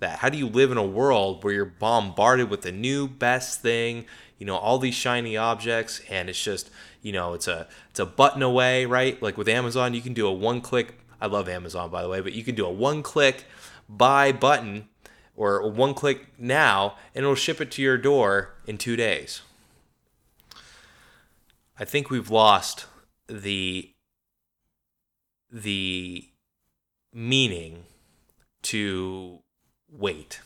that? 0.00 0.18
How 0.18 0.28
do 0.28 0.36
you 0.36 0.48
live 0.48 0.72
in 0.72 0.78
a 0.78 0.84
world 0.84 1.44
where 1.44 1.54
you're 1.54 1.64
bombarded 1.64 2.50
with 2.50 2.62
the 2.62 2.72
new 2.72 3.06
best 3.06 3.62
thing, 3.62 4.06
you 4.38 4.46
know, 4.46 4.56
all 4.56 4.78
these 4.78 4.96
shiny 4.96 5.36
objects 5.36 6.00
and 6.10 6.28
it's 6.28 6.42
just, 6.42 6.70
you 7.02 7.12
know, 7.12 7.34
it's 7.34 7.46
a 7.46 7.68
it's 7.90 8.00
a 8.00 8.06
button 8.06 8.42
away, 8.42 8.84
right? 8.84 9.22
Like 9.22 9.38
with 9.38 9.48
Amazon, 9.48 9.94
you 9.94 10.00
can 10.00 10.12
do 10.12 10.26
a 10.26 10.32
one-click 10.32 10.98
I 11.20 11.26
love 11.26 11.48
Amazon 11.48 11.90
by 11.90 12.02
the 12.02 12.08
way, 12.08 12.20
but 12.20 12.32
you 12.32 12.42
can 12.42 12.56
do 12.56 12.66
a 12.66 12.72
one-click 12.72 13.44
buy 13.88 14.32
button 14.32 14.88
or 15.36 15.68
one 15.68 15.94
click 15.94 16.26
now 16.38 16.96
and 17.14 17.24
it'll 17.24 17.34
ship 17.34 17.60
it 17.60 17.70
to 17.72 17.82
your 17.82 17.98
door 17.98 18.54
in 18.66 18.78
2 18.78 18.96
days. 18.96 19.42
I 21.78 21.84
think 21.84 22.10
we've 22.10 22.30
lost 22.30 22.86
the 23.26 23.90
the 25.50 26.28
meaning 27.12 27.84
to 28.62 29.38
wait, 29.88 30.40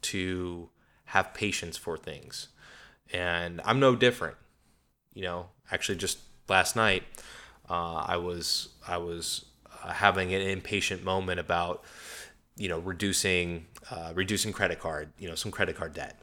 to 0.00 0.70
have 1.06 1.34
patience 1.34 1.76
for 1.76 1.96
things. 1.96 2.48
And 3.12 3.60
I'm 3.64 3.80
no 3.80 3.96
different. 3.96 4.36
You 5.12 5.22
know, 5.22 5.46
actually 5.70 5.98
just 5.98 6.18
last 6.48 6.76
night 6.76 7.04
uh, 7.68 8.04
I 8.06 8.16
was 8.16 8.70
I 8.86 8.98
was 8.98 9.44
uh, 9.82 9.92
having 9.92 10.34
an 10.34 10.42
impatient 10.42 11.04
moment 11.04 11.40
about 11.40 11.84
you 12.56 12.68
know 12.68 12.78
reducing 12.78 13.66
uh, 13.90 14.12
reducing 14.14 14.52
credit 14.52 14.80
card 14.80 15.12
you 15.18 15.28
know 15.28 15.34
some 15.34 15.50
credit 15.50 15.76
card 15.76 15.94
debt. 15.94 16.18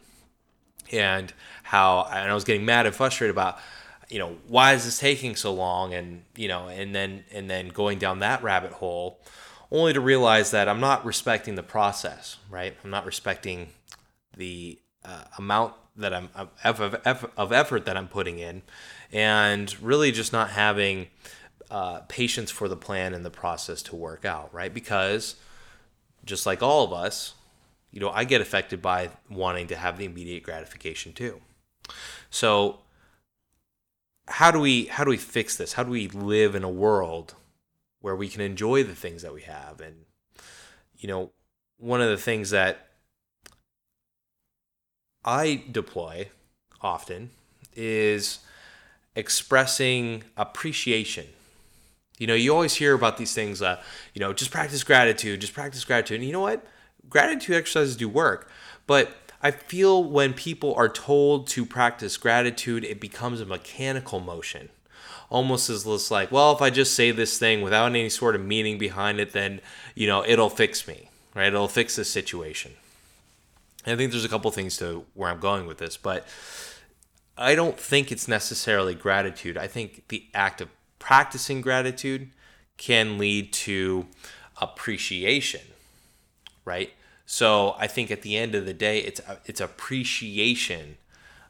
And 0.92 1.32
how 1.64 2.08
and 2.12 2.30
I 2.30 2.34
was 2.34 2.44
getting 2.44 2.66
mad 2.66 2.86
and 2.86 2.96
frustrated 2.96 3.36
about 3.36 3.60
you 4.10 4.20
know 4.20 4.36
why 4.48 4.74
is 4.74 4.86
this 4.86 5.00
taking 5.00 5.36
so 5.36 5.54
long? 5.54 5.94
And 5.94 6.24
you 6.36 6.48
know 6.48 6.68
and 6.68 6.94
then 6.94 7.24
and 7.32 7.50
then 7.50 7.70
going 7.70 8.00
down 8.00 8.20
that 8.20 8.44
rabbit 8.44 8.72
hole 8.74 9.22
only 9.72 9.94
to 9.94 10.02
realize 10.02 10.52
that 10.52 10.68
i'm 10.68 10.80
not 10.80 11.06
respecting 11.06 11.56
the 11.56 11.64
process 11.64 12.38
right? 12.50 12.76
I'm 12.84 12.90
not 12.90 13.06
respecting 13.06 13.70
the 14.36 14.80
uh, 15.06 15.24
amount 15.38 15.74
that 15.96 16.14
i'm 16.14 16.30
of, 16.64 16.82
of, 16.82 17.32
of, 17.38 17.52
effort 17.52 17.86
that 17.86 17.98
i'm 17.98 18.08
putting 18.08 18.40
in 18.40 18.62
and 19.12 19.82
really 19.82 20.12
just 20.12 20.32
not 20.32 20.52
having 20.52 21.08
uh, 21.70 22.02
patience 22.08 22.52
for 22.52 22.68
the 22.68 22.76
plan 22.76 23.14
and 23.14 23.24
the 23.26 23.32
process 23.32 23.82
to 23.84 23.96
work 23.96 24.26
out 24.26 24.54
right? 24.54 24.74
Because 24.74 25.36
just 26.26 26.46
like 26.46 26.62
all 26.62 26.84
of 26.84 26.94
us 26.94 27.34
you 27.92 28.00
know 28.00 28.10
i 28.12 28.24
get 28.24 28.42
affected 28.42 28.82
by 28.82 29.10
wanting 29.30 29.68
to 29.68 29.76
have 29.76 29.98
the 29.98 30.06
immediate 30.06 30.44
gratification 30.44 31.14
too 31.14 31.42
so 32.30 32.80
how 34.28 34.52
do 34.52 34.60
we 34.60 34.86
how 34.86 35.04
do 35.04 35.10
we 35.10 35.18
fix 35.18 35.58
this? 35.58 35.74
How 35.74 35.84
do 35.84 35.92
we 35.92 36.08
live 36.08 36.56
in 36.56 36.64
a 36.64 36.70
world 36.70 37.36
where 38.00 38.16
we 38.16 38.30
can 38.30 38.42
enjoy 38.42 38.84
the 38.84 38.96
things 38.96 39.22
that 39.22 39.34
we 39.34 39.42
have? 39.42 39.82
And 39.82 40.06
you 40.98 41.08
know, 41.08 41.32
one 41.78 42.02
of 42.02 42.10
the 42.10 42.18
things 42.18 42.52
that 42.52 42.88
I 45.24 45.64
deploy 45.72 46.30
often 46.82 47.32
is 47.76 48.40
expressing 49.16 50.24
appreciation. 50.38 51.28
You 52.22 52.28
know, 52.28 52.36
you 52.36 52.54
always 52.54 52.76
hear 52.76 52.94
about 52.94 53.18
these 53.18 53.34
things, 53.34 53.64
uh, 53.64 53.82
you 54.14 54.20
know, 54.20 54.32
just 54.32 54.52
practice 54.52 54.84
gratitude, 54.84 55.42
just 55.42 55.56
practice 55.56 55.84
gratitude. 55.84 56.18
And 56.20 56.28
you 56.28 56.32
know 56.32 56.42
what? 56.42 56.64
Gratitude 57.10 57.56
exercises 57.56 57.96
do 57.96 58.08
work, 58.08 58.48
but 58.86 59.16
I 59.42 59.50
feel 59.50 60.04
when 60.04 60.34
people 60.34 60.76
are 60.76 60.88
told 60.88 61.48
to 61.48 61.66
practice 61.66 62.18
gratitude, 62.18 62.84
it 62.84 63.00
becomes 63.02 63.42
a 63.42 63.46
mechanical 63.48 64.20
motion. 64.20 64.70
Almost 65.32 65.72
as 65.72 65.88
less 65.88 66.12
like, 66.12 66.32
well, 66.32 66.52
if 66.52 66.62
I 66.62 66.70
just 66.70 66.94
say 66.94 67.10
this 67.10 67.40
thing 67.40 67.64
without 67.64 67.88
any 67.88 68.08
sort 68.10 68.36
of 68.36 68.46
meaning 68.46 68.78
behind 68.78 69.20
it, 69.20 69.32
then, 69.32 69.60
you 69.96 70.06
know, 70.06 70.24
it'll 70.24 70.52
fix 70.52 70.88
me, 70.88 71.10
right? 71.34 71.48
It'll 71.48 71.68
fix 71.68 71.96
this 71.96 72.12
situation. 72.12 72.74
And 73.84 73.96
I 73.96 73.98
think 73.98 74.12
there's 74.12 74.26
a 74.26 74.30
couple 74.30 74.52
things 74.52 74.78
to 74.78 75.06
where 75.16 75.32
I'm 75.32 75.40
going 75.40 75.66
with 75.66 75.80
this, 75.80 75.98
but 75.98 76.28
I 77.36 77.56
don't 77.56 77.80
think 77.80 78.12
it's 78.12 78.28
necessarily 78.28 78.94
gratitude. 78.94 79.58
I 79.58 79.66
think 79.66 80.08
the 80.10 80.28
act 80.36 80.62
of 80.62 80.70
practicing 81.02 81.60
gratitude 81.60 82.30
can 82.78 83.18
lead 83.18 83.52
to 83.52 84.06
appreciation, 84.62 85.62
right? 86.64 86.92
So 87.26 87.76
I 87.78 87.88
think 87.88 88.12
at 88.12 88.22
the 88.22 88.38
end 88.38 88.56
of 88.56 88.66
the 88.66 88.74
day, 88.74 89.00
it's 89.00 89.20
it's 89.46 89.60
appreciation 89.60 90.98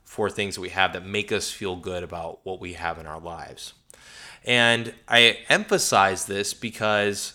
for 0.04 0.30
things 0.30 0.56
that 0.56 0.62
we 0.62 0.70
have 0.70 0.94
that 0.94 1.06
make 1.06 1.32
us 1.32 1.52
feel 1.52 1.76
good 1.76 2.02
about 2.02 2.40
what 2.44 2.60
we 2.60 2.74
have 2.74 2.98
in 2.98 3.06
our 3.06 3.20
lives. 3.20 3.74
And 4.44 4.94
I 5.08 5.40
emphasize 5.50 6.26
this 6.26 6.54
because 6.54 7.34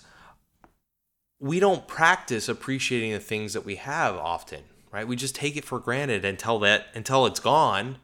we 1.38 1.61
don't 1.61 1.87
practice 1.87 2.49
appreciating 2.49 3.12
the 3.12 3.20
things 3.20 3.52
that 3.52 3.64
we 3.64 3.76
have 3.76 4.16
often, 4.16 4.62
right? 4.90 5.06
We 5.06 5.16
just 5.16 5.35
take 5.35 5.56
it 5.56 5.64
for 5.64 5.78
granted 5.78 6.25
until 6.25 6.58
that 6.61 6.87
until 6.94 7.26
it's 7.26 7.40
gone, 7.40 7.99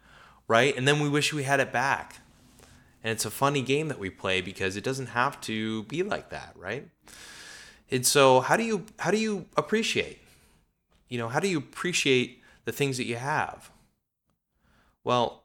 right? 0.49 0.77
And 0.77 0.87
then 0.87 1.01
we 1.01 1.09
wish 1.09 1.33
we 1.33 1.45
had 1.45 1.61
it 1.61 1.73
back. 1.73 2.19
And 3.05 3.13
it's 3.13 3.25
a 3.25 3.31
funny 3.31 3.63
game 3.63 3.89
that 3.89 3.99
we 3.99 4.11
play 4.11 4.41
because 4.41 4.77
it 4.77 4.85
doesn't 4.85 5.09
have 5.09 5.41
to 5.43 5.83
be 5.85 6.03
like 6.03 6.31
that, 6.31 6.55
right? 6.57 6.89
And 7.91 8.07
so 8.07 8.41
how 8.41 8.57
do 8.57 8.63
you 8.63 8.87
how 8.99 9.11
do 9.11 9.19
you 9.19 9.47
appreciate? 9.57 10.23
you 11.13 11.19
know, 11.19 11.29
how 11.29 11.41
do 11.41 11.47
you 11.47 11.59
appreciate 11.59 12.43
the 12.65 12.73
things 12.73 12.97
that 12.97 13.05
you 13.05 13.17
have? 13.17 13.71
Well, 15.05 15.45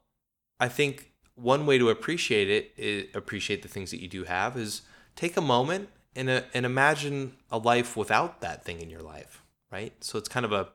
I 0.58 0.68
think 0.68 1.12
one 1.34 1.66
way 1.66 1.76
to 1.76 1.90
appreciate 1.90 2.48
it 2.48 2.72
is 2.78 3.14
appreciate 3.14 3.60
the 3.60 3.68
things 3.68 3.90
that 3.90 4.00
you 4.00 4.08
do 4.08 4.24
have 4.24 4.56
is 4.56 4.80
take 5.14 5.36
a 5.36 5.42
moment 5.42 5.90
and, 6.16 6.30
a, 6.30 6.46
and 6.54 6.64
imagine 6.64 7.34
a 7.50 7.58
life 7.58 7.98
without 7.98 8.40
that 8.40 8.64
thing 8.64 8.80
in 8.80 8.88
your 8.88 9.02
life, 9.02 9.42
right? 9.70 9.92
So 10.02 10.16
it's 10.16 10.26
kind 10.30 10.46
of 10.46 10.52
a 10.52 10.68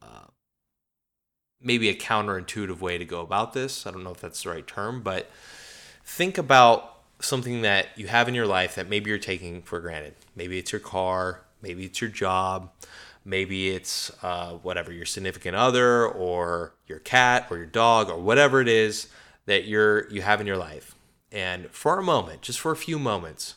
uh, 0.00 0.28
maybe 1.60 1.90
a 1.90 1.94
counterintuitive 1.94 2.80
way 2.80 2.96
to 2.96 3.04
go 3.04 3.20
about 3.20 3.52
this. 3.52 3.86
I 3.86 3.90
don't 3.90 4.04
know 4.04 4.12
if 4.12 4.22
that's 4.22 4.44
the 4.44 4.48
right 4.48 4.66
term, 4.66 5.02
but 5.02 5.30
think 6.04 6.38
about 6.38 6.98
something 7.20 7.62
that 7.62 7.88
you 7.96 8.06
have 8.06 8.28
in 8.28 8.34
your 8.34 8.46
life 8.46 8.74
that 8.74 8.88
maybe 8.88 9.10
you're 9.10 9.18
taking 9.18 9.62
for 9.62 9.80
granted. 9.80 10.14
Maybe 10.36 10.58
it's 10.58 10.72
your 10.72 10.80
car, 10.80 11.42
maybe 11.62 11.84
it's 11.84 12.00
your 12.00 12.10
job, 12.10 12.70
Maybe 13.24 13.70
it's 13.70 14.12
uh, 14.22 14.52
whatever 14.54 14.92
your 14.92 15.06
significant 15.06 15.56
other 15.56 16.06
or 16.06 16.74
your 16.86 16.98
cat 16.98 17.46
or 17.50 17.56
your 17.56 17.66
dog 17.66 18.10
or 18.10 18.20
whatever 18.20 18.60
it 18.60 18.68
is 18.68 19.08
that 19.46 19.64
you're 19.64 20.08
you 20.10 20.20
have 20.20 20.42
in 20.42 20.46
your 20.46 20.58
life. 20.58 20.94
And 21.32 21.70
for 21.70 21.98
a 21.98 22.02
moment, 22.02 22.42
just 22.42 22.60
for 22.60 22.70
a 22.70 22.76
few 22.76 22.98
moments, 22.98 23.54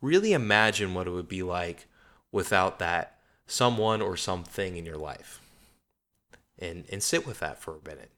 really 0.00 0.32
imagine 0.32 0.94
what 0.94 1.08
it 1.08 1.10
would 1.10 1.28
be 1.28 1.42
like 1.42 1.86
without 2.30 2.78
that 2.78 3.18
someone 3.48 4.00
or 4.00 4.16
something 4.16 4.76
in 4.76 4.86
your 4.86 4.96
life. 4.96 5.40
And 6.56 6.84
and 6.88 7.02
sit 7.02 7.26
with 7.26 7.40
that 7.40 7.60
for 7.60 7.76
a 7.76 7.88
minute. 7.88 8.12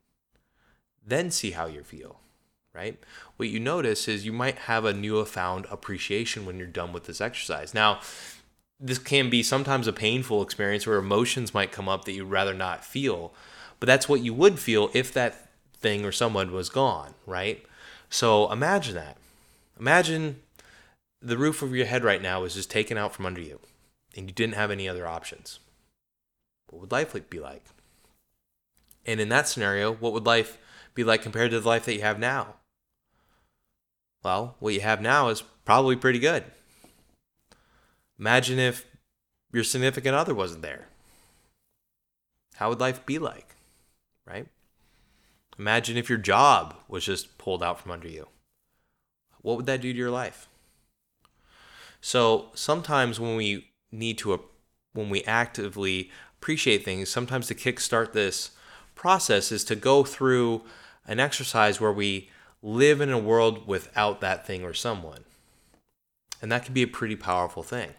Then 1.05 1.31
see 1.31 1.53
how 1.53 1.67
you 1.67 1.83
feel 1.83 2.21
right? 2.75 2.99
What 3.37 3.49
you 3.49 3.61
notice 3.61 4.09
is 4.09 4.25
you 4.25 4.33
might 4.33 4.57
have 4.61 4.85
a 4.85 4.95
newfound 4.95 5.67
appreciation 5.71 6.47
when 6.47 6.59
you're 6.59 6.67
done 6.67 6.93
with 6.93 7.05
this 7.05 7.21
exercise. 7.21 7.75
Now, 7.75 8.01
this 8.81 8.99
can 8.99 9.31
be 9.31 9.43
sometimes 9.43 9.87
a 9.87 9.93
painful 9.93 10.43
experience 10.43 10.87
where 10.87 10.99
emotions 10.99 11.55
might 11.55 11.73
come 11.73 11.89
up 11.89 12.05
that 12.05 12.13
you'd 12.13 12.25
rather 12.25 12.55
not 12.55 12.85
feel. 12.85 13.33
But 13.79 13.87
that's 13.87 14.09
what 14.09 14.23
you 14.23 14.35
would 14.35 14.59
feel 14.59 14.91
if 14.95 15.13
that 15.13 15.51
thing 15.79 16.05
or 16.05 16.13
someone 16.13 16.53
was 16.53 16.69
gone, 16.69 17.15
right? 17.27 17.65
So 18.09 18.51
imagine 18.51 18.95
that. 18.95 19.17
Imagine 19.79 20.41
the 21.21 21.39
roof 21.39 21.63
of 21.63 21.75
your 21.75 21.87
head 21.87 22.05
right 22.05 22.23
now 22.23 22.45
is 22.45 22.55
just 22.55 22.71
taken 22.71 22.99
out 22.99 23.15
from 23.15 23.27
under 23.27 23.41
you 23.41 23.61
and 24.17 24.27
you 24.29 24.33
didn't 24.33 24.55
have 24.55 24.71
any 24.71 24.89
other 24.89 25.07
options. 25.07 25.61
What 26.71 26.81
would 26.81 26.93
life 26.93 27.15
be 27.31 27.41
like? 27.41 27.65
And 29.05 29.21
in 29.21 29.29
that 29.31 29.49
scenario, 29.49 29.93
what 29.93 30.13
would 30.13 30.27
life 30.27 30.59
be 30.95 31.05
like 31.05 31.23
compared 31.23 31.51
to 31.51 31.61
the 31.61 31.69
life 31.69 31.85
that 31.85 31.95
you 31.95 32.03
have 32.03 32.19
now? 32.19 32.55
Well, 34.23 34.57
what 34.61 34.75
you 34.75 34.81
have 34.81 35.01
now 35.01 35.29
is 35.29 35.43
probably 35.65 35.97
pretty 35.97 36.19
good. 36.19 36.45
Imagine 38.19 38.59
if 38.59 38.87
your 39.53 39.65
significant 39.65 40.15
other 40.15 40.35
wasn't 40.35 40.63
there. 40.63 40.89
How 42.55 42.69
would 42.69 42.81
life 42.81 43.05
be 43.05 43.19
like? 43.19 43.53
right? 44.27 44.47
Imagine 45.59 45.97
if 45.97 46.09
your 46.09 46.19
job 46.19 46.77
was 46.89 47.05
just 47.05 47.39
pulled 47.39 47.63
out 47.63 47.81
from 47.81 47.91
under 47.91 48.09
you. 48.09 48.29
What 49.41 49.57
would 49.57 49.67
that 49.67 49.81
do 49.81 49.93
to 49.93 49.99
your 49.99 50.11
life? 50.11 50.49
So 52.01 52.51
sometimes 52.55 53.21
when 53.21 53.37
we 53.37 53.69
need 53.91 54.19
to, 54.19 54.33
uh, 54.35 54.39
when 54.93 55.11
we 55.11 55.23
actively 55.25 56.11
appreciate 56.41 56.85
things, 56.85 57.09
sometimes 57.09 57.47
to 57.49 57.55
kickstart 57.55 58.13
this 58.13 58.51
process 58.95 59.53
is 59.53 59.65
to 59.65 59.77
go 59.77 60.05
through 60.05 60.63
an 61.07 61.21
exercise 61.21 61.81
where 61.81 61.93
we 61.93 62.31
live 62.63 63.01
in 63.01 63.11
a 63.11 63.19
world 63.19 63.67
without 63.67 64.21
that 64.21 64.47
thing 64.47 64.65
or 64.65 64.73
someone. 64.73 65.25
And 66.41 66.51
that 66.51 66.65
can 66.65 66.75
be 66.75 66.83
a 66.83 66.89
pretty 66.89 67.17
powerful 67.17 67.63
thing. 67.63 67.91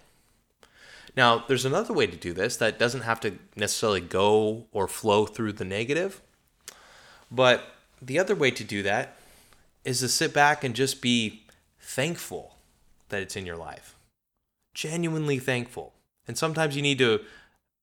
Now, 1.15 1.43
there's 1.47 1.65
another 1.65 1.93
way 1.93 2.07
to 2.07 2.17
do 2.17 2.33
this 2.33 2.57
that 2.57 2.79
doesn't 2.79 3.01
have 3.01 3.19
to 3.21 3.37
necessarily 3.55 4.01
go 4.01 4.65
or 4.71 4.87
flow 4.87 5.25
through 5.25 5.53
the 5.53 5.65
negative. 5.65 6.21
But 7.29 7.63
the 8.01 8.19
other 8.19 8.35
way 8.35 8.51
to 8.51 8.63
do 8.63 8.81
that 8.83 9.15
is 9.85 9.99
to 9.99 10.07
sit 10.07 10.33
back 10.33 10.63
and 10.63 10.75
just 10.75 11.01
be 11.01 11.43
thankful 11.79 12.55
that 13.09 13.21
it's 13.21 13.35
in 13.35 13.45
your 13.45 13.57
life. 13.57 13.95
Genuinely 14.73 15.39
thankful. 15.39 15.93
And 16.27 16.37
sometimes 16.37 16.75
you 16.75 16.81
need 16.81 16.97
to 16.99 17.21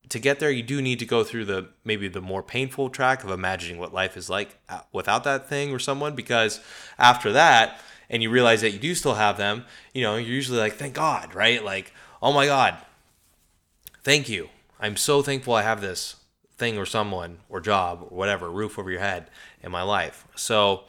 to 0.08 0.18
get 0.18 0.40
there 0.40 0.50
you 0.50 0.62
do 0.62 0.82
need 0.82 0.98
to 0.98 1.06
go 1.06 1.22
through 1.22 1.44
the 1.44 1.68
maybe 1.84 2.08
the 2.08 2.20
more 2.20 2.42
painful 2.42 2.88
track 2.88 3.22
of 3.22 3.30
imagining 3.30 3.78
what 3.78 3.94
life 3.94 4.16
is 4.16 4.28
like 4.28 4.58
uh, 4.68 4.80
without 4.92 5.24
that 5.24 5.48
thing 5.48 5.72
or 5.72 5.78
someone 5.78 6.14
because 6.14 6.60
after 6.98 7.32
that 7.32 7.80
and 8.08 8.22
you 8.22 8.30
realize 8.30 8.60
that 8.60 8.72
you 8.72 8.78
do 8.78 8.94
still 8.94 9.14
have 9.14 9.36
them, 9.36 9.64
you 9.94 10.02
know, 10.02 10.16
you're 10.16 10.34
usually 10.34 10.58
like 10.58 10.74
thank 10.74 10.94
God, 10.94 11.34
right? 11.34 11.64
Like, 11.64 11.94
"Oh 12.20 12.32
my 12.32 12.46
God, 12.46 12.76
thank 14.02 14.28
you. 14.28 14.48
I'm 14.80 14.96
so 14.96 15.22
thankful 15.22 15.54
I 15.54 15.62
have 15.62 15.80
this 15.80 16.16
thing 16.56 16.76
or 16.76 16.86
someone 16.86 17.38
or 17.48 17.60
job 17.60 18.02
or 18.02 18.16
whatever, 18.16 18.50
roof 18.50 18.78
over 18.78 18.90
your 18.90 19.00
head 19.00 19.30
in 19.62 19.70
my 19.70 19.82
life. 19.82 20.26
So 20.34 20.84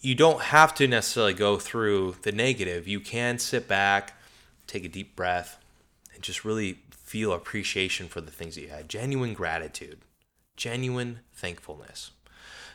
you 0.00 0.14
don't 0.14 0.42
have 0.42 0.74
to 0.74 0.86
necessarily 0.86 1.34
go 1.34 1.58
through 1.58 2.16
the 2.22 2.32
negative. 2.32 2.86
You 2.86 3.00
can 3.00 3.38
sit 3.38 3.66
back, 3.66 4.12
take 4.66 4.84
a 4.84 4.88
deep 4.88 5.16
breath, 5.16 5.58
and 6.14 6.22
just 6.22 6.44
really 6.44 6.80
feel 7.14 7.32
appreciation 7.32 8.08
for 8.08 8.20
the 8.20 8.30
things 8.32 8.56
that 8.56 8.62
you 8.62 8.66
had. 8.66 8.88
Genuine 8.88 9.34
gratitude, 9.34 9.98
genuine 10.56 11.20
thankfulness. 11.32 12.10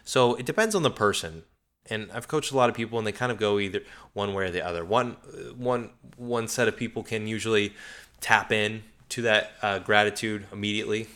So 0.05 0.35
it 0.35 0.45
depends 0.45 0.75
on 0.75 0.81
the 0.81 0.89
person. 0.89 1.43
And 1.89 2.09
I've 2.13 2.29
coached 2.29 2.53
a 2.53 2.55
lot 2.55 2.69
of 2.69 2.75
people, 2.75 2.97
and 2.97 3.05
they 3.05 3.11
kind 3.11 3.33
of 3.33 3.37
go 3.37 3.59
either 3.59 3.81
one 4.13 4.33
way 4.33 4.45
or 4.45 4.49
the 4.49 4.65
other. 4.65 4.85
One, 4.85 5.17
one, 5.57 5.89
one 6.15 6.47
set 6.47 6.69
of 6.69 6.77
people 6.77 7.03
can 7.03 7.27
usually 7.27 7.73
tap 8.21 8.53
in 8.53 8.83
to 9.09 9.23
that 9.23 9.51
uh, 9.61 9.79
gratitude 9.79 10.45
immediately, 10.53 11.07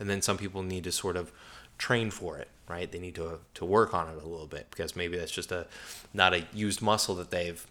and 0.00 0.10
then 0.10 0.20
some 0.20 0.36
people 0.36 0.64
need 0.64 0.82
to 0.82 0.90
sort 0.90 1.16
of 1.16 1.30
train 1.78 2.10
for 2.10 2.38
it, 2.38 2.48
right? 2.68 2.90
They 2.90 2.98
need 2.98 3.14
to 3.14 3.38
to 3.54 3.64
work 3.64 3.94
on 3.94 4.08
it 4.08 4.20
a 4.20 4.26
little 4.26 4.48
bit 4.48 4.66
because 4.70 4.96
maybe 4.96 5.16
that's 5.16 5.30
just 5.30 5.52
a 5.52 5.68
not 6.12 6.34
a 6.34 6.44
used 6.52 6.82
muscle 6.82 7.14
that 7.14 7.30
they've 7.30 7.64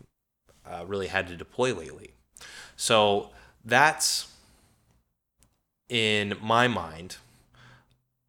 uh, 0.65 0.85
really 0.87 1.07
had 1.07 1.27
to 1.27 1.35
deploy 1.35 1.73
lately. 1.73 2.11
So 2.77 3.31
that's 3.65 4.32
in 5.89 6.35
my 6.41 6.67
mind 6.67 7.17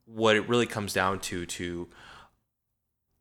what 0.06 0.36
it 0.36 0.48
really 0.48 0.66
comes 0.66 0.92
down 0.92 1.18
to 1.18 1.46
to 1.46 1.88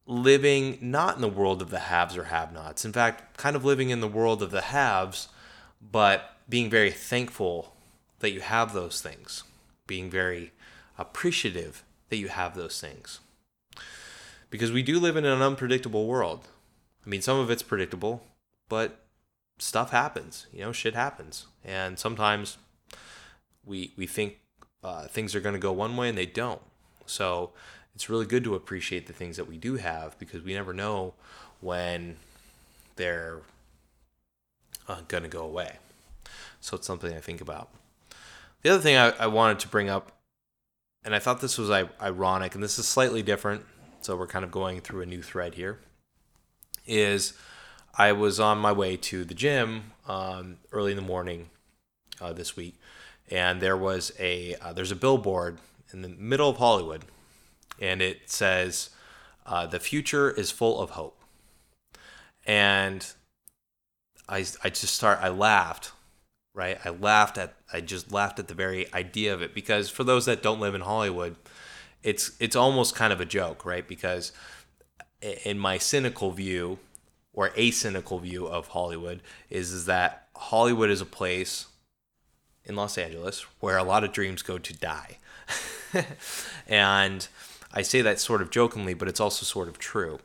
living 0.06 0.78
not 0.82 1.16
in 1.16 1.22
the 1.22 1.30
world 1.30 1.62
of 1.62 1.70
the 1.70 1.80
haves 1.80 2.18
or 2.18 2.26
have-nots. 2.26 2.84
In 2.84 2.92
fact, 2.92 3.38
kind 3.38 3.56
of 3.56 3.64
living 3.64 3.90
in 3.90 4.02
the 4.02 4.08
world 4.08 4.44
of 4.44 4.52
the 4.52 4.62
haves, 4.62 5.30
but 5.82 6.38
being 6.50 6.70
very 6.70 6.92
thankful 6.92 7.74
that 8.20 8.32
you 8.32 8.42
have 8.42 8.74
those 8.74 9.02
things, 9.02 9.44
being 9.88 10.10
very 10.10 10.52
appreciative 10.98 11.84
that 12.10 12.18
you 12.18 12.28
have 12.28 12.56
those 12.56 12.80
things. 12.80 13.20
Because 14.50 14.72
we 14.72 14.84
do 14.84 15.00
live 15.00 15.16
in 15.16 15.26
an 15.26 15.42
unpredictable 15.42 16.06
world. 16.06 16.48
I 17.06 17.10
mean, 17.10 17.22
some 17.22 17.40
of 17.40 17.50
it's 17.50 17.64
predictable, 17.64 18.24
but 18.70 19.06
stuff 19.58 19.92
happens. 19.92 20.48
You 20.54 20.62
know, 20.62 20.72
shit 20.72 20.96
happens. 20.96 21.48
And 21.64 21.98
sometimes 21.98 22.58
we, 23.66 23.94
we 23.98 24.06
think 24.06 24.40
uh, 24.84 25.08
things 25.08 25.36
are 25.36 25.40
going 25.40 25.54
to 25.54 25.60
go 25.60 25.72
one 25.72 25.96
way 25.96 26.10
and 26.10 26.18
they 26.18 26.26
don't. 26.26 26.62
So 27.06 27.52
it's 27.96 28.10
really 28.10 28.26
good 28.26 28.44
to 28.44 28.56
appreciate 28.56 29.08
the 29.08 29.14
things 29.14 29.38
that 29.38 29.48
we 29.48 29.58
do 29.58 29.76
have 29.76 30.18
because 30.20 30.42
we 30.42 30.54
never 30.54 30.74
know 30.74 31.14
when 31.62 32.18
they're 32.96 33.40
uh, 34.88 35.02
going 35.08 35.24
to 35.24 35.30
go 35.30 35.44
away. 35.44 35.78
So 36.60 36.78
it's 36.78 36.88
something 36.88 37.14
I 37.14 37.20
think 37.20 37.42
about. 37.42 37.70
The 38.62 38.70
other 38.70 38.82
thing 38.82 38.96
I, 38.96 39.10
I 39.12 39.28
wanted 39.28 39.60
to 39.60 39.68
bring 39.68 39.90
up, 39.90 40.12
and 41.04 41.14
I 41.14 41.20
thought 41.20 41.42
this 41.42 41.58
was 41.58 41.70
ironic, 41.70 42.56
and 42.56 42.64
this 42.64 42.80
is 42.80 42.88
slightly 42.88 43.22
different, 43.22 43.66
so 44.02 44.16
we're 44.16 44.28
kind 44.28 44.46
of 44.46 44.52
going 44.52 44.80
through 44.80 45.02
a 45.02 45.06
new 45.06 45.22
thread 45.22 45.56
here, 45.56 45.80
is 46.88 47.34
I 47.98 48.14
was 48.14 48.40
on 48.40 48.58
my 48.58 48.72
way 48.72 48.96
to 48.98 49.26
the 49.26 49.34
gym 49.34 49.92
um, 50.08 50.58
early 50.72 50.92
in 50.92 50.96
the 50.96 51.04
morning 51.04 51.50
uh, 52.22 52.32
this 52.32 52.56
week, 52.56 52.80
and 53.30 53.62
there 53.62 53.78
was 53.78 54.12
a 54.20 54.56
uh, 54.56 54.74
there's 54.74 54.92
a 54.92 54.96
billboard 54.96 55.60
in 55.92 56.02
the 56.02 56.10
middle 56.10 56.50
of 56.50 56.58
Hollywood, 56.58 57.06
and 57.80 58.02
it 58.02 58.30
says, 58.30 58.90
uh, 59.46 59.66
"The 59.68 59.80
future 59.80 60.32
is 60.32 60.52
full 60.52 60.80
of 60.82 60.92
hope," 60.92 61.20
and 62.46 63.06
I 64.28 64.46
I 64.64 64.70
just 64.70 64.96
start 64.96 65.20
I 65.22 65.30
laughed 65.30 65.92
right? 66.54 66.78
I 66.86 66.90
laughed 66.90 67.38
at 67.38 67.56
I 67.72 67.82
just 67.82 68.12
laughed 68.12 68.40
at 68.40 68.48
the 68.48 68.54
very 68.54 68.92
idea 68.94 69.34
of 69.34 69.42
it 69.42 69.54
because 69.54 69.90
for 69.90 70.04
those 70.04 70.26
that 70.26 70.44
don't 70.44 70.60
live 70.60 70.76
in 70.76 70.82
Hollywood, 70.82 71.36
it's 72.04 72.32
it's 72.40 72.56
almost 72.56 72.96
kind 72.96 73.12
of 73.12 73.20
a 73.22 73.26
joke, 73.26 73.66
right? 73.66 73.88
Because 73.88 74.32
in 75.22 75.58
my 75.58 75.78
cynical 75.78 76.32
view 76.32 76.80
or 77.34 77.52
a 77.56 77.72
cynical 77.72 78.20
view 78.20 78.46
of 78.46 78.70
Hollywood 78.70 79.22
is 79.50 79.72
is 79.72 79.86
that 79.86 80.28
Hollywood 80.36 80.90
is 80.90 81.02
a 81.02 81.06
place 81.06 81.68
in 82.66 82.76
Los 82.76 82.98
Angeles 82.98 83.46
where 83.60 83.78
a 83.78 83.84
lot 83.84 84.04
of 84.04 84.12
dreams 84.12 84.42
go 84.42 84.58
to 84.58 84.74
die. 84.74 85.18
and 86.68 87.28
I 87.74 87.82
say 87.82 88.02
that 88.02 88.20
sort 88.20 88.42
of 88.42 88.50
jokingly, 88.50 88.94
but 88.94 89.08
it's 89.08 89.20
also 89.20 89.46
sort 89.46 89.68
of 89.68 89.80
true. 89.80 90.20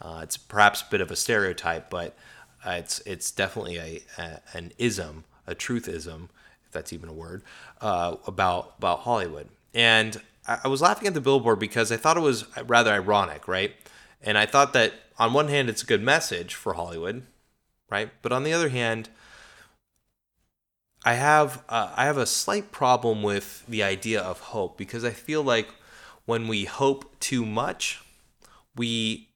Uh, 0.00 0.20
it's 0.22 0.36
perhaps 0.36 0.82
a 0.82 0.86
bit 0.90 1.00
of 1.00 1.10
a 1.10 1.16
stereotype, 1.16 1.90
but 1.90 2.16
uh, 2.64 2.72
it's 2.72 3.00
it's 3.00 3.30
definitely 3.30 3.78
a, 3.78 4.02
a, 4.16 4.40
an 4.52 4.72
ism 4.78 5.24
a 5.48 5.54
truthism, 5.54 6.28
if 6.66 6.72
that's 6.72 6.92
even 6.92 7.08
a 7.08 7.12
word, 7.12 7.42
uh, 7.80 8.16
about 8.26 8.74
about 8.78 9.00
Hollywood. 9.00 9.48
And 9.74 10.20
I, 10.46 10.58
I 10.64 10.68
was 10.68 10.80
laughing 10.80 11.08
at 11.08 11.14
the 11.14 11.20
billboard 11.20 11.58
because 11.58 11.90
I 11.90 11.96
thought 11.96 12.16
it 12.16 12.20
was 12.20 12.44
rather 12.66 12.92
ironic, 12.92 13.48
right? 13.48 13.74
And 14.22 14.36
I 14.38 14.46
thought 14.46 14.72
that 14.74 14.92
on 15.18 15.32
one 15.32 15.48
hand, 15.48 15.68
it's 15.68 15.82
a 15.82 15.86
good 15.86 16.02
message 16.02 16.54
for 16.54 16.74
Hollywood, 16.74 17.24
right? 17.90 18.10
But 18.22 18.32
on 18.32 18.44
the 18.44 18.52
other 18.52 18.68
hand, 18.68 19.08
I 21.08 21.14
have 21.14 21.64
uh, 21.70 21.90
I 21.96 22.04
have 22.04 22.18
a 22.18 22.26
slight 22.26 22.70
problem 22.70 23.22
with 23.22 23.64
the 23.66 23.82
idea 23.82 24.20
of 24.20 24.40
hope 24.40 24.76
because 24.76 25.04
I 25.06 25.10
feel 25.12 25.42
like 25.42 25.68
when 26.26 26.48
we 26.48 26.66
hope 26.66 27.18
too 27.18 27.46
much, 27.46 28.02
we 28.76 29.30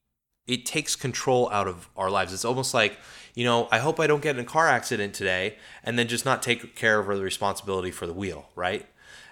it 0.47 0.67
takes 0.67 0.95
control 0.95 1.49
out 1.51 1.67
of 1.67 1.89
our 1.97 2.11
lives. 2.11 2.35
It's 2.35 2.45
almost 2.45 2.75
like 2.75 2.99
you 3.35 3.45
know, 3.45 3.69
I 3.73 3.79
hope 3.79 3.99
I 3.99 4.07
don't 4.07 4.21
get 4.21 4.37
in 4.37 4.43
a 4.43 4.45
car 4.45 4.69
accident 4.69 5.15
today 5.15 5.57
and 5.83 5.99
then 5.99 6.09
just 6.09 6.27
not 6.27 6.43
take 6.43 6.77
care 6.77 6.99
of 6.99 7.07
the 7.07 7.23
responsibility 7.23 7.91
for 7.91 8.07
the 8.07 8.13
wheel, 8.13 8.51
right? 8.55 8.85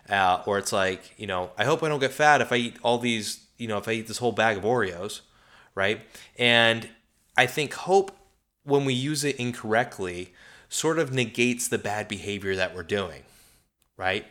Uh, 0.08 0.42
or 0.46 0.56
it's 0.56 0.72
like, 0.72 1.12
you 1.18 1.26
know, 1.26 1.50
I 1.58 1.64
hope 1.64 1.82
I 1.82 1.88
don't 1.88 2.00
get 2.00 2.10
fat 2.10 2.40
if 2.40 2.52
I 2.52 2.56
eat 2.56 2.78
all 2.82 2.96
these, 2.96 3.44
you 3.58 3.68
know, 3.68 3.76
if 3.76 3.86
I 3.86 3.92
eat 3.92 4.06
this 4.06 4.16
whole 4.16 4.32
bag 4.32 4.56
of 4.56 4.62
Oreos, 4.62 5.20
right? 5.74 6.00
And 6.38 6.88
I 7.36 7.44
think 7.44 7.74
hope, 7.74 8.16
when 8.64 8.86
we 8.86 8.94
use 8.94 9.24
it 9.24 9.36
incorrectly, 9.36 10.32
sort 10.70 10.98
of 10.98 11.12
negates 11.12 11.68
the 11.68 11.78
bad 11.78 12.08
behavior 12.08 12.56
that 12.56 12.74
we're 12.74 12.82
doing, 12.82 13.22
right? 13.98 14.24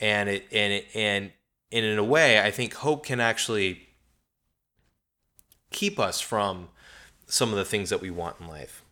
And 0.00 0.30
it 0.30 0.46
and 0.50 0.72
it 0.72 0.86
and 0.94 1.32
and 1.70 1.84
in 1.84 1.98
a 1.98 2.04
way, 2.04 2.40
I 2.40 2.50
think 2.50 2.74
hope 2.74 3.04
can 3.04 3.20
actually 3.20 3.88
keep 5.70 5.98
us 5.98 6.20
from 6.20 6.68
some 7.26 7.50
of 7.50 7.56
the 7.56 7.64
things 7.64 7.90
that 7.90 8.00
we 8.00 8.10
want 8.10 8.36
in 8.40 8.46
life. 8.46 8.82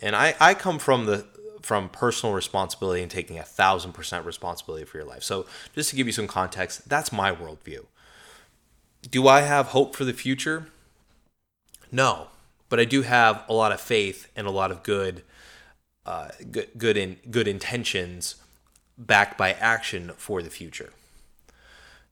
And 0.00 0.16
I, 0.16 0.34
I 0.40 0.54
come 0.54 0.78
from 0.78 1.06
the 1.06 1.26
from 1.62 1.88
personal 1.88 2.34
responsibility 2.34 3.00
and 3.00 3.10
taking 3.10 3.38
a 3.38 3.42
thousand 3.42 3.92
percent 3.92 4.26
responsibility 4.26 4.84
for 4.84 4.98
your 4.98 5.06
life. 5.06 5.22
So 5.22 5.46
just 5.74 5.90
to 5.90 5.96
give 5.96 6.06
you 6.06 6.12
some 6.12 6.26
context, 6.26 6.88
that's 6.88 7.12
my 7.12 7.34
worldview. 7.34 7.86
Do 9.08 9.28
I 9.28 9.42
have 9.42 9.68
hope 9.68 9.94
for 9.94 10.04
the 10.04 10.12
future? 10.12 10.66
No, 11.92 12.28
but 12.68 12.80
I 12.80 12.84
do 12.84 13.02
have 13.02 13.44
a 13.48 13.52
lot 13.52 13.70
of 13.70 13.80
faith 13.80 14.30
and 14.34 14.46
a 14.46 14.50
lot 14.50 14.70
of 14.70 14.82
good, 14.82 15.22
uh, 16.06 16.28
good, 16.50 16.68
good 16.76 16.96
in 16.96 17.16
good 17.30 17.48
intentions, 17.48 18.36
backed 18.98 19.38
by 19.38 19.52
action 19.52 20.12
for 20.16 20.42
the 20.42 20.50
future. 20.50 20.92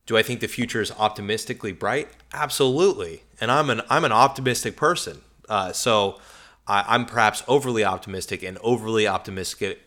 Do 0.06 0.16
I 0.16 0.22
think 0.22 0.40
the 0.40 0.48
future 0.48 0.80
is 0.80 0.90
optimistically 0.92 1.72
bright? 1.72 2.08
Absolutely, 2.32 3.22
and 3.40 3.50
I'm 3.50 3.70
an 3.70 3.82
I'm 3.88 4.04
an 4.04 4.12
optimistic 4.12 4.76
person. 4.76 5.20
Uh, 5.48 5.72
so 5.72 6.18
I, 6.66 6.94
am 6.94 7.06
perhaps 7.06 7.42
overly 7.46 7.84
optimistic 7.84 8.42
and 8.42 8.58
overly 8.62 9.06
optimistic 9.06 9.80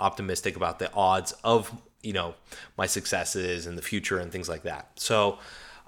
optimistic 0.00 0.56
about 0.56 0.78
the 0.78 0.92
odds 0.94 1.32
of 1.44 1.72
you 2.02 2.12
know 2.12 2.34
my 2.76 2.86
successes 2.86 3.66
and 3.66 3.76
the 3.76 3.82
future 3.82 4.18
and 4.18 4.32
things 4.32 4.48
like 4.48 4.62
that. 4.62 4.88
So 4.96 5.38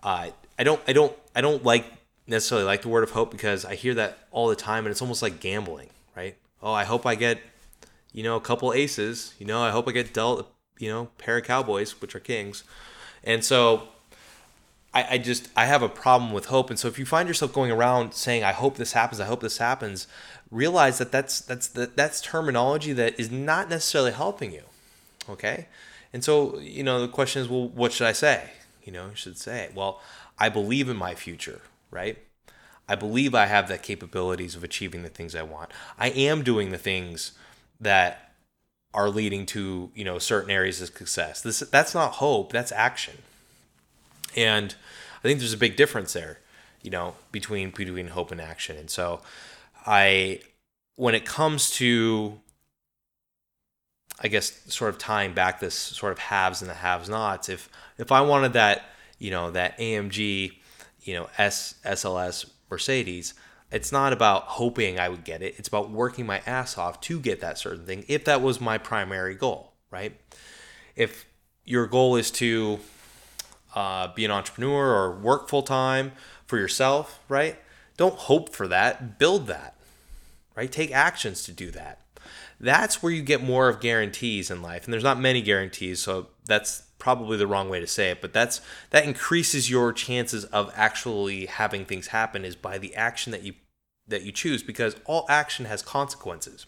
uh, 0.03 0.31
I 0.59 0.65
don't 0.65 0.81
I 0.87 0.93
don't 0.93 1.17
I 1.35 1.41
don't 1.41 1.65
like 1.65 1.87
necessarily 2.27 2.67
like 2.67 2.83
the 2.83 2.89
word 2.89 3.05
of 3.05 3.11
hope 3.11 3.31
because 3.31 3.65
I 3.65 3.75
hear 3.75 3.95
that 3.95 4.19
all 4.31 4.49
the 4.49 4.57
time 4.57 4.87
and 4.87 4.91
it's 4.91 5.03
almost 5.03 5.23
like 5.23 5.41
gambling, 5.41 5.91
right? 6.17 6.37
Oh, 6.65 6.73
I 6.73 6.85
hope 6.85 7.07
I 7.07 7.15
get 7.15 7.39
you 8.13 8.23
know 8.25 8.37
a 8.37 8.41
couple 8.41 8.73
aces. 8.73 9.35
You 9.39 9.47
know, 9.47 9.63
I 9.63 9.71
hope 9.71 9.87
I 9.87 9.93
get 9.93 10.15
dealt 10.15 10.51
you 10.79 10.89
know 10.91 11.11
pair 11.19 11.39
of 11.39 11.45
Cowboys, 11.45 12.01
which 12.01 12.17
are 12.17 12.21
kings, 12.21 12.65
and 13.23 13.45
so. 13.45 13.89
I, 14.97 15.15
I 15.15 15.19
just 15.19 15.49
I 15.57 15.67
have 15.67 15.83
a 15.83 15.89
problem 15.89 16.33
with 16.33 16.47
hope, 16.47 16.71
and 16.71 16.79
so 16.79 16.87
if 16.87 17.01
you 17.01 17.05
find 17.05 17.27
yourself 17.27 17.53
going 17.53 17.73
around 17.73 18.15
saying 18.15 18.45
I 18.45 18.53
hope 18.53 18.77
this 18.77 18.93
happens, 18.93 19.21
I 19.21 19.25
hope 19.25 19.41
this 19.41 19.59
happens, 19.59 20.07
realize 20.53 20.99
that 20.99 21.11
that's 21.11 21.41
that's 21.41 21.67
that's 21.67 22.21
terminology 22.21 22.93
that 22.93 23.19
is 23.19 23.29
not 23.29 23.69
necessarily 23.69 24.13
helping 24.13 24.53
you. 24.53 24.63
Okay, 25.29 25.67
and 26.13 26.23
so 26.23 26.61
you 26.61 26.85
know 26.85 27.01
the 27.01 27.09
question 27.09 27.43
is, 27.43 27.49
well, 27.49 27.69
what 27.69 27.93
should 27.93 28.07
I 28.07 28.13
say? 28.13 28.51
You 28.85 28.93
know, 28.93 29.07
you 29.07 29.17
should 29.17 29.37
say, 29.37 29.71
well, 29.75 30.01
I 30.39 30.49
believe 30.49 30.89
in 30.89 30.97
my 30.97 31.17
future, 31.17 31.63
right? 31.91 32.19
I 32.89 32.95
believe 32.95 33.35
I 33.35 33.47
have 33.47 33.69
the 33.69 33.79
capabilities 33.79 34.55
of 34.55 34.63
achieving 34.63 35.03
the 35.03 35.09
things 35.09 35.35
I 35.35 35.43
want. 35.43 35.71
I 35.99 36.11
am 36.11 36.43
doing 36.43 36.71
the 36.71 36.79
things 36.79 37.33
that 37.81 38.35
are 38.93 39.11
leading 39.11 39.45
to 39.45 39.91
you 39.95 40.05
know 40.05 40.19
certain 40.19 40.51
areas 40.51 40.81
of 40.81 40.89
success. 40.89 41.41
This 41.41 41.61
that's 41.61 41.95
not 41.95 42.13
hope, 42.13 42.53
that's 42.53 42.73
action. 42.73 43.19
And 44.37 44.75
I 45.19 45.23
think 45.23 45.39
there's 45.39 45.53
a 45.53 45.59
big 45.59 45.77
difference 45.77 46.13
there, 46.13 46.39
you 46.83 46.91
know, 46.91 47.15
between 47.33 47.71
between 47.71 48.09
hope 48.09 48.31
and 48.31 48.41
action. 48.41 48.77
And 48.77 48.91
so 48.91 49.21
I 49.87 50.41
when 50.97 51.15
it 51.15 51.25
comes 51.25 51.71
to 51.73 52.41
I 54.21 54.29
guess 54.29 54.61
sort 54.73 54.91
of 54.91 54.99
tying 54.99 55.33
back 55.33 55.61
this 55.61 55.75
sort 55.75 56.13
of 56.13 56.19
haves 56.19 56.61
and 56.63 56.71
the 56.71 56.75
haves 56.75 57.09
nots, 57.09 57.49
if 57.49 57.69
if 57.99 58.13
I 58.13 58.21
wanted 58.21 58.53
that, 58.53 58.85
you 59.19 59.31
know, 59.31 59.51
that 59.51 59.77
AMG, 59.79 60.53
you 61.03 61.15
know, 61.15 61.29
S 61.37 61.75
SLS 61.85 62.49
Mercedes, 62.71 63.35
it's 63.71 63.91
not 63.91 64.13
about 64.13 64.43
hoping 64.45 64.99
I 64.99 65.09
would 65.09 65.25
get 65.25 65.43
it. 65.43 65.55
It's 65.59 65.69
about 65.69 65.91
working 65.91 66.27
my 66.27 66.43
ass 66.47 66.79
off 66.79 67.01
to 67.03 67.19
get 67.19 67.41
that 67.41 67.59
certain 67.59 67.85
thing 67.85 68.05
if 68.09 68.25
that 68.25 68.41
was 68.41 68.61
my 68.61 68.79
primary 68.79 69.35
goal, 69.35 69.73
right? 69.91 70.21
If 70.97 71.27
your 71.65 71.87
goal 71.87 72.17
is 72.17 72.31
to 72.33 72.79
uh, 73.75 74.09
be 74.15 74.25
an 74.25 74.31
entrepreneur 74.31 74.95
or 74.95 75.19
work 75.19 75.49
full 75.49 75.63
time 75.63 76.13
for 76.47 76.59
yourself, 76.59 77.21
right? 77.29 77.59
Don't 77.97 78.15
hope 78.15 78.55
for 78.55 78.69
that, 78.69 79.19
build 79.19 79.47
that, 79.47 79.77
right? 80.57 80.71
Take 80.71 80.93
actions 80.93 81.45
to 81.45 81.53
do 81.53 81.71
that. 81.73 82.01
That's 82.61 83.03
where 83.03 83.13
you 83.13 83.23
get 83.23 83.43
more 83.43 83.69
of 83.69 83.81
guarantees 83.81 84.51
in 84.51 84.63
life. 84.63 84.85
And 84.85 84.93
there's 84.93 85.05
not 85.05 85.19
many 85.19 85.43
guarantees, 85.43 86.01
so 86.01 86.29
that's 86.47 86.85
probably 87.05 87.37
the 87.37 87.47
wrong 87.47 87.69
way 87.69 87.79
to 87.81 87.87
say 87.87 88.11
it, 88.11 88.23
but 88.23 88.33
that's 88.33 88.63
that 88.89 89.05
increases 89.05 89.69
your 89.69 89.93
chances 89.93 90.47
of 90.47 90.73
actually 90.75 91.45
having 91.45 91.85
things 91.85 92.07
happen 92.07 92.47
is 92.47 92.57
by 92.57 92.79
the 92.79 92.95
action 92.95 93.31
that 93.31 93.43
you 93.43 93.53
that 94.09 94.23
you 94.23 94.33
choose 94.33 94.63
because 94.63 94.97
all 95.05 95.27
action 95.29 95.67
has 95.67 95.83
consequences. 95.83 96.65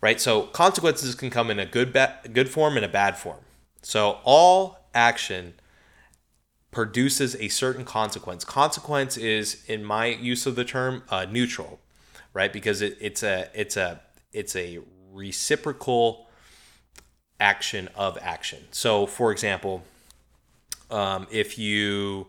Right? 0.00 0.20
So 0.20 0.42
consequences 0.42 1.16
can 1.16 1.30
come 1.30 1.50
in 1.50 1.58
a 1.58 1.66
good 1.66 1.92
ba- 1.92 2.20
good 2.32 2.48
form 2.48 2.76
and 2.76 2.84
a 2.84 2.88
bad 2.88 3.18
form. 3.18 3.40
So 3.82 4.20
all 4.22 4.88
action 4.94 5.54
produces 6.70 7.34
a 7.36 7.48
certain 7.48 7.84
consequence. 7.84 8.44
Consequence 8.44 9.16
is, 9.16 9.64
in 9.66 9.82
my 9.82 10.06
use 10.06 10.46
of 10.46 10.54
the 10.54 10.64
term, 10.64 11.02
uh, 11.08 11.26
neutral, 11.28 11.80
right? 12.32 12.52
Because 12.52 12.80
it, 12.80 12.96
it's 13.00 13.24
a 13.24 13.48
it's 13.54 13.76
a 13.76 14.00
it's 14.32 14.54
a 14.54 14.78
reciprocal 15.10 16.25
action 17.40 17.88
of 17.94 18.18
action. 18.20 18.64
So, 18.70 19.06
for 19.06 19.32
example, 19.32 19.84
um, 20.90 21.26
if 21.30 21.58
you 21.58 22.26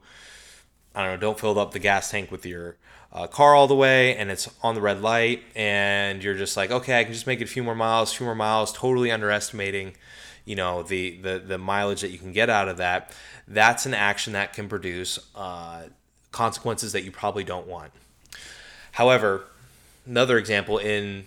I 0.95 1.03
don't 1.03 1.11
know, 1.13 1.17
don't 1.17 1.39
fill 1.39 1.59
up 1.59 1.71
the 1.73 1.79
gas 1.79 2.09
tank 2.09 2.31
with 2.31 2.45
your 2.45 2.75
uh, 3.11 3.27
car 3.27 3.55
all 3.55 3.67
the 3.67 3.75
way 3.75 4.15
and 4.15 4.29
it's 4.29 4.49
on 4.61 4.75
the 4.75 4.81
red 4.81 5.01
light 5.01 5.41
and 5.55 6.23
you're 6.23 6.35
just 6.35 6.57
like 6.57 6.71
okay 6.71 6.99
i 6.99 7.03
can 7.03 7.13
just 7.13 7.25
make 7.25 7.39
it 7.39 7.45
a 7.45 7.47
few 7.47 7.63
more 7.63 7.75
miles 7.75 8.11
a 8.11 8.17
few 8.17 8.25
more 8.25 8.35
miles 8.35 8.71
totally 8.73 9.11
underestimating 9.11 9.93
you 10.45 10.55
know 10.55 10.83
the 10.83 11.17
the 11.21 11.39
the 11.39 11.57
mileage 11.57 12.01
that 12.01 12.09
you 12.09 12.17
can 12.17 12.31
get 12.31 12.49
out 12.49 12.67
of 12.67 12.77
that 12.77 13.15
that's 13.47 13.85
an 13.85 13.93
action 13.93 14.33
that 14.33 14.53
can 14.53 14.67
produce 14.67 15.19
uh, 15.35 15.83
consequences 16.31 16.91
that 16.91 17.03
you 17.03 17.11
probably 17.11 17.43
don't 17.43 17.65
want 17.65 17.91
however 18.93 19.45
another 20.05 20.37
example 20.37 20.77
in 20.77 21.25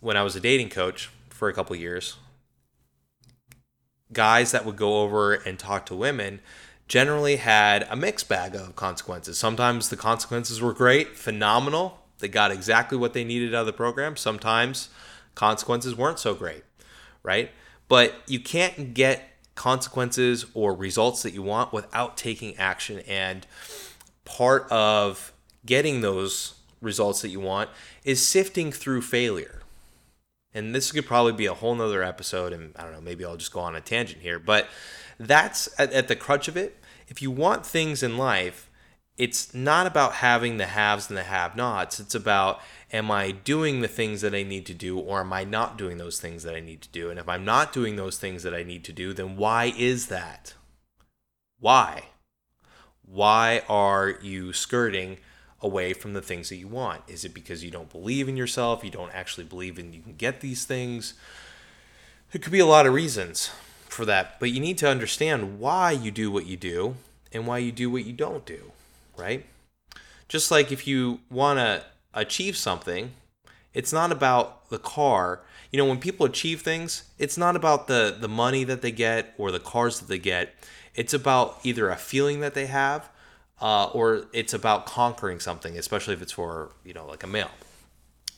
when 0.00 0.16
i 0.16 0.22
was 0.22 0.36
a 0.36 0.40
dating 0.40 0.68
coach 0.68 1.10
for 1.30 1.48
a 1.48 1.52
couple 1.54 1.74
years 1.74 2.16
guys 4.12 4.52
that 4.52 4.64
would 4.64 4.76
go 4.76 5.02
over 5.02 5.34
and 5.34 5.58
talk 5.58 5.86
to 5.86 5.94
women 5.94 6.40
generally 6.88 7.36
had 7.36 7.86
a 7.90 7.96
mixed 7.96 8.28
bag 8.28 8.54
of 8.54 8.76
consequences 8.76 9.38
sometimes 9.38 9.88
the 9.88 9.96
consequences 9.96 10.60
were 10.60 10.72
great 10.72 11.16
phenomenal 11.16 11.98
they 12.18 12.28
got 12.28 12.50
exactly 12.50 12.96
what 12.98 13.12
they 13.12 13.24
needed 13.24 13.54
out 13.54 13.60
of 13.60 13.66
the 13.66 13.72
program 13.72 14.16
sometimes 14.16 14.88
consequences 15.34 15.96
weren't 15.96 16.18
so 16.18 16.34
great 16.34 16.64
right 17.22 17.50
but 17.88 18.14
you 18.26 18.40
can't 18.40 18.94
get 18.94 19.32
consequences 19.54 20.46
or 20.54 20.74
results 20.74 21.22
that 21.22 21.32
you 21.32 21.42
want 21.42 21.72
without 21.72 22.16
taking 22.16 22.56
action. 22.56 23.00
And 23.00 23.46
part 24.24 24.70
of 24.70 25.32
getting 25.66 26.00
those 26.00 26.54
results 26.80 27.22
that 27.22 27.28
you 27.28 27.40
want 27.40 27.70
is 28.04 28.26
sifting 28.26 28.72
through 28.72 29.02
failure. 29.02 29.61
And 30.54 30.74
this 30.74 30.92
could 30.92 31.06
probably 31.06 31.32
be 31.32 31.46
a 31.46 31.54
whole 31.54 31.74
nother 31.74 32.02
episode, 32.02 32.52
and 32.52 32.72
I 32.76 32.82
don't 32.82 32.92
know, 32.92 33.00
maybe 33.00 33.24
I'll 33.24 33.36
just 33.36 33.52
go 33.52 33.60
on 33.60 33.74
a 33.74 33.80
tangent 33.80 34.20
here. 34.20 34.38
But 34.38 34.68
that's 35.18 35.68
at, 35.78 35.92
at 35.92 36.08
the 36.08 36.16
crutch 36.16 36.48
of 36.48 36.56
it. 36.56 36.78
If 37.08 37.22
you 37.22 37.30
want 37.30 37.64
things 37.64 38.02
in 38.02 38.18
life, 38.18 38.70
it's 39.16 39.54
not 39.54 39.86
about 39.86 40.14
having 40.14 40.56
the 40.56 40.66
haves 40.66 41.08
and 41.08 41.16
the 41.16 41.22
have 41.24 41.54
nots. 41.54 42.00
It's 42.00 42.14
about 42.14 42.60
am 42.92 43.10
I 43.10 43.30
doing 43.30 43.80
the 43.80 43.88
things 43.88 44.20
that 44.22 44.34
I 44.34 44.42
need 44.42 44.66
to 44.66 44.74
do 44.74 44.98
or 44.98 45.20
am 45.20 45.32
I 45.32 45.44
not 45.44 45.78
doing 45.78 45.98
those 45.98 46.18
things 46.18 46.42
that 46.42 46.54
I 46.54 46.60
need 46.60 46.82
to 46.82 46.88
do? 46.88 47.10
And 47.10 47.18
if 47.18 47.28
I'm 47.28 47.44
not 47.44 47.72
doing 47.72 47.96
those 47.96 48.18
things 48.18 48.42
that 48.42 48.54
I 48.54 48.62
need 48.62 48.84
to 48.84 48.92
do, 48.92 49.12
then 49.12 49.36
why 49.36 49.72
is 49.76 50.06
that? 50.06 50.54
Why? 51.60 52.04
Why 53.02 53.62
are 53.68 54.10
you 54.22 54.52
skirting 54.52 55.18
away 55.62 55.92
from 55.92 56.12
the 56.12 56.22
things 56.22 56.48
that 56.48 56.56
you 56.56 56.68
want? 56.68 57.02
Is 57.08 57.24
it 57.24 57.32
because 57.32 57.64
you 57.64 57.70
don't 57.70 57.90
believe 57.90 58.28
in 58.28 58.36
yourself? 58.36 58.84
You 58.84 58.90
don't 58.90 59.14
actually 59.14 59.44
believe 59.44 59.78
in 59.78 59.92
you 59.92 60.02
can 60.02 60.14
get 60.14 60.40
these 60.40 60.64
things? 60.64 61.14
There 62.32 62.40
could 62.40 62.52
be 62.52 62.58
a 62.58 62.66
lot 62.66 62.86
of 62.86 62.94
reasons 62.94 63.50
for 63.88 64.04
that, 64.06 64.40
but 64.40 64.50
you 64.50 64.60
need 64.60 64.78
to 64.78 64.88
understand 64.88 65.60
why 65.60 65.92
you 65.92 66.10
do 66.10 66.30
what 66.30 66.46
you 66.46 66.56
do 66.56 66.96
and 67.32 67.46
why 67.46 67.58
you 67.58 67.72
do 67.72 67.90
what 67.90 68.04
you 68.04 68.12
don't 68.12 68.44
do, 68.44 68.72
right? 69.16 69.46
Just 70.28 70.50
like 70.50 70.72
if 70.72 70.86
you 70.86 71.20
want 71.30 71.58
to 71.58 71.84
achieve 72.14 72.56
something, 72.56 73.12
it's 73.74 73.92
not 73.92 74.12
about 74.12 74.70
the 74.70 74.78
car. 74.78 75.40
You 75.70 75.78
know, 75.78 75.86
when 75.86 75.98
people 75.98 76.26
achieve 76.26 76.62
things, 76.62 77.04
it's 77.18 77.38
not 77.38 77.56
about 77.56 77.86
the 77.86 78.16
the 78.18 78.28
money 78.28 78.64
that 78.64 78.82
they 78.82 78.92
get 78.92 79.34
or 79.38 79.50
the 79.50 79.60
cars 79.60 80.00
that 80.00 80.08
they 80.08 80.18
get. 80.18 80.54
It's 80.94 81.14
about 81.14 81.58
either 81.64 81.88
a 81.88 81.96
feeling 81.96 82.40
that 82.40 82.54
they 82.54 82.66
have, 82.66 83.08
uh, 83.62 83.86
or 83.94 84.26
it's 84.32 84.52
about 84.52 84.84
conquering 84.84 85.40
something, 85.40 85.78
especially 85.78 86.12
if 86.12 86.20
it's 86.20 86.32
for 86.32 86.72
you 86.84 86.92
know 86.92 87.06
like 87.06 87.22
a 87.22 87.26
male. 87.26 87.50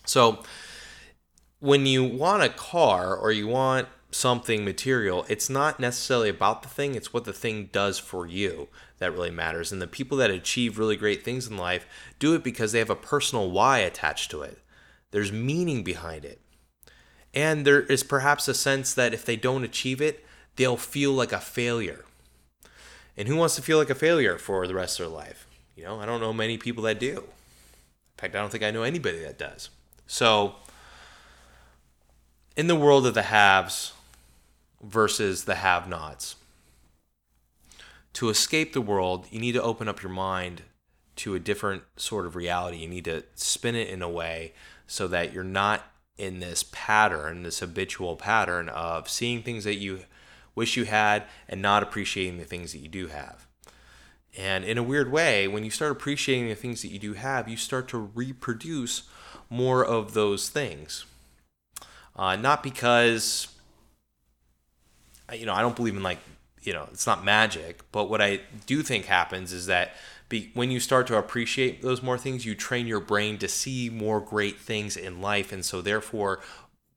So 0.07 0.45
when 1.59 1.87
you 1.87 2.05
want 2.05 2.43
a 2.43 2.51
car 2.51 3.17
or 3.17 3.33
you 3.33 3.49
want 3.49 3.89
something 4.11 4.65
material, 4.65 5.25
it's 5.29 5.49
not 5.51 5.81
necessarily 5.81 6.29
about 6.29 6.63
the 6.63 6.69
thing, 6.69 6.95
it's 6.95 7.13
what 7.13 7.25
the 7.25 7.33
thing 7.33 7.71
does 7.73 7.99
for 7.99 8.27
you 8.27 8.69
that 8.99 9.13
really 9.13 9.31
matters. 9.31 9.73
And 9.73 9.83
the 9.83 9.87
people 9.87 10.19
that 10.19 10.31
achieve 10.31 10.79
really 10.79 10.97
great 10.97 11.25
things 11.25 11.49
in 11.49 11.57
life 11.57 11.87
do 12.19 12.35
it 12.35 12.45
because 12.45 12.73
they 12.73 12.79
have 12.79 12.91
a 12.91 12.95
personal 12.95 13.51
why 13.51 13.79
attached 13.79 14.31
to 14.31 14.43
it. 14.43 14.59
There's 15.11 15.33
meaning 15.33 15.83
behind 15.83 16.25
it. 16.25 16.41
And 17.33 17.67
there 17.67 17.81
is 17.83 18.03
perhaps 18.03 18.47
a 18.47 18.55
sense 18.55 18.95
that 18.95 19.15
if 19.15 19.25
they 19.25 19.37
don't 19.37 19.65
achieve 19.65 20.01
it, 20.01 20.25
they'll 20.57 20.77
feel 20.77 21.13
like 21.13 21.33
a 21.33 21.41
failure. 21.41 22.05
And 23.17 23.29
who 23.29 23.37
wants 23.37 23.57
to 23.57 23.63
feel 23.63 23.79
like 23.79 23.91
a 23.91 23.95
failure 23.95 24.39
for 24.39 24.67
the 24.67 24.75
rest 24.75 24.99
of 24.99 25.07
their 25.07 25.17
life? 25.17 25.47
You 25.77 25.85
know, 25.85 26.01
I 26.01 26.07
don't 26.07 26.21
know 26.21 26.33
many 26.33 26.59
people 26.59 26.85
that 26.85 26.99
do. 27.01 27.19
In 27.19 28.19
fact, 28.19 28.35
I 28.35 28.41
don't 28.41 28.51
think 28.51 28.65
I 28.65 28.71
know 28.71 28.83
anybody 28.83 29.19
that 29.21 29.39
does. 29.39 29.71
So, 30.07 30.57
in 32.57 32.67
the 32.67 32.77
world 32.77 33.07
of 33.07 33.15
the 33.15 33.23
haves, 33.23 33.93
versus 34.85 35.45
the 35.45 35.57
have 35.57 35.89
nots. 35.89 36.37
To 38.15 38.29
escape 38.29 38.73
the 38.73 38.81
world, 38.81 39.27
you 39.31 39.41
need 39.41 39.53
to 39.53 39.63
open 39.63 39.89
up 39.89 40.03
your 40.03 40.13
mind 40.13 40.63
to 41.17 41.35
a 41.35 41.41
different 41.41 41.83
sort 41.97 42.27
of 42.27 42.37
reality. 42.37 42.79
You 42.79 42.89
need 42.89 43.05
to 43.07 43.25
spin 43.35 43.75
it 43.75 43.89
in 43.89 44.03
a 44.03 44.09
way 44.09 44.53
so 44.87 45.09
that 45.09 45.33
you're 45.33 45.43
not 45.43 45.83
in 46.17 46.39
this 46.39 46.65
pattern, 46.71 47.43
this 47.43 47.61
habitual 47.61 48.17
pattern 48.17 48.69
of 48.69 49.09
seeing 49.09 49.43
things 49.43 49.65
that 49.65 49.77
you 49.77 50.01
wish 50.55 50.77
you 50.77 50.85
had 50.85 51.25
and 51.49 51.61
not 51.61 51.83
appreciating 51.83 52.39
the 52.39 52.45
things 52.45 52.73
that 52.73 52.79
you 52.79 52.89
do 52.89 53.09
have. 53.09 53.47
And 54.37 54.65
in 54.65 54.79
a 54.79 54.83
weird 54.83 55.13
way, 55.13 55.47
when 55.47 55.65
you 55.65 55.71
start 55.71 55.93
appreciating 55.93 56.49
the 56.49 56.55
things 56.55 56.83
that 56.83 56.91
you 56.91 56.99
do 56.99 57.13
have, 57.13 57.49
you 57.49 57.57
start 57.57 57.89
to 57.89 57.99
reproduce 57.99 59.05
more 59.49 59.85
of 59.85 60.15
those 60.15 60.49
things. 60.49 61.05
Uh, 62.17 62.37
not 62.37 62.63
because 62.63 63.49
you 65.33 65.47
know, 65.47 65.55
I 65.55 65.63
don't 65.63 65.77
believe 65.77 65.97
in 65.97 66.03
like 66.03 66.19
you 66.63 66.73
know, 66.73 66.89
it's 66.91 67.07
not 67.07 67.25
magic, 67.25 67.83
but 67.93 68.09
what 68.09 68.23
I 68.23 68.41
do 68.67 68.83
think 68.83 69.05
happens 69.05 69.53
is 69.53 69.67
that 69.67 69.95
be, 70.31 70.51
when 70.55 70.71
you 70.71 70.81
start 70.81 71.07
to 71.09 71.19
appreciate 71.19 71.83
those 71.83 72.03
more 72.03 72.17
things, 72.17 72.47
you 72.47 72.55
train 72.55 72.87
your 72.87 73.01
brain 73.01 73.37
to 73.39 73.49
see 73.49 73.91
more 73.91 74.21
great 74.21 74.59
things 74.59 74.97
in 74.97 75.21
life. 75.21 75.53
And 75.53 75.63
so, 75.63 75.83
therefore, 75.83 76.41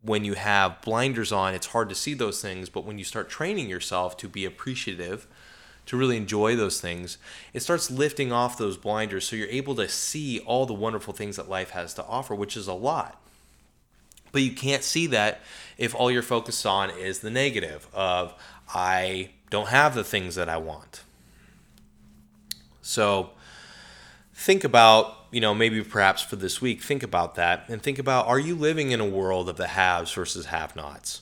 when 0.08 0.24
you 0.24 0.34
have 0.34 0.82
blinders 0.82 1.32
on, 1.32 1.54
it's 1.54 1.68
hard 1.68 1.90
to 1.90 1.96
see 1.96 2.14
those 2.14 2.42
things. 2.42 2.70
But 2.70 2.86
when 2.86 2.98
you 2.98 3.04
start 3.04 3.30
training 3.30 3.70
yourself 3.70 4.18
to 4.18 4.28
be 4.28 4.46
appreciative, 4.46 5.28
to 5.86 5.96
really 5.98 6.18
enjoy 6.18 6.56
those 6.56 6.82
things, 6.82 7.18
it 7.54 7.62
starts 7.62 7.90
lifting 7.90 8.32
off 8.32 8.58
those 8.58 8.78
blinders 8.78 9.26
so 9.26 9.36
you're 9.36 9.48
able 9.48 9.76
to 9.76 9.88
see 9.88 10.40
all 10.40 10.66
the 10.66 10.74
wonderful 10.74 11.14
things 11.14 11.38
that 11.38 11.50
life 11.50 11.70
has 11.72 11.94
to 11.94 12.04
offer, 12.06 12.36
which 12.36 12.58
is 12.58 12.68
a 12.68 12.74
lot. 12.74 13.22
But 14.32 14.42
you 14.42 14.52
can't 14.52 14.84
see 14.84 15.08
that 15.08 15.42
if 15.78 15.96
all 15.96 16.12
you're 16.12 16.22
focused 16.22 16.66
on 16.66 16.90
is 16.90 17.20
the 17.20 17.30
negative 17.30 17.88
of, 17.94 18.34
I 18.74 19.30
don't 19.50 19.70
have 19.70 19.96
the 19.96 20.04
things 20.04 20.36
that 20.36 20.50
I 20.50 20.58
want. 20.58 21.04
So 22.82 23.32
think 24.34 24.64
about, 24.64 25.17
you 25.32 25.42
know, 25.42 25.54
maybe 25.54 25.84
perhaps 25.84 26.22
for 26.22 26.36
this 26.36 26.62
week, 26.62 26.82
think 26.82 27.04
about 27.04 27.36
that 27.36 27.66
and 27.68 27.82
think 27.82 28.00
about 28.00 28.28
are 28.28 28.40
you 28.40 28.56
living 28.56 28.92
in 28.92 29.00
a 29.00 29.06
world 29.06 29.50
of 29.50 29.58
the 29.58 29.68
haves 29.68 30.14
versus 30.14 30.48
have 30.48 30.76
nots? 30.76 31.22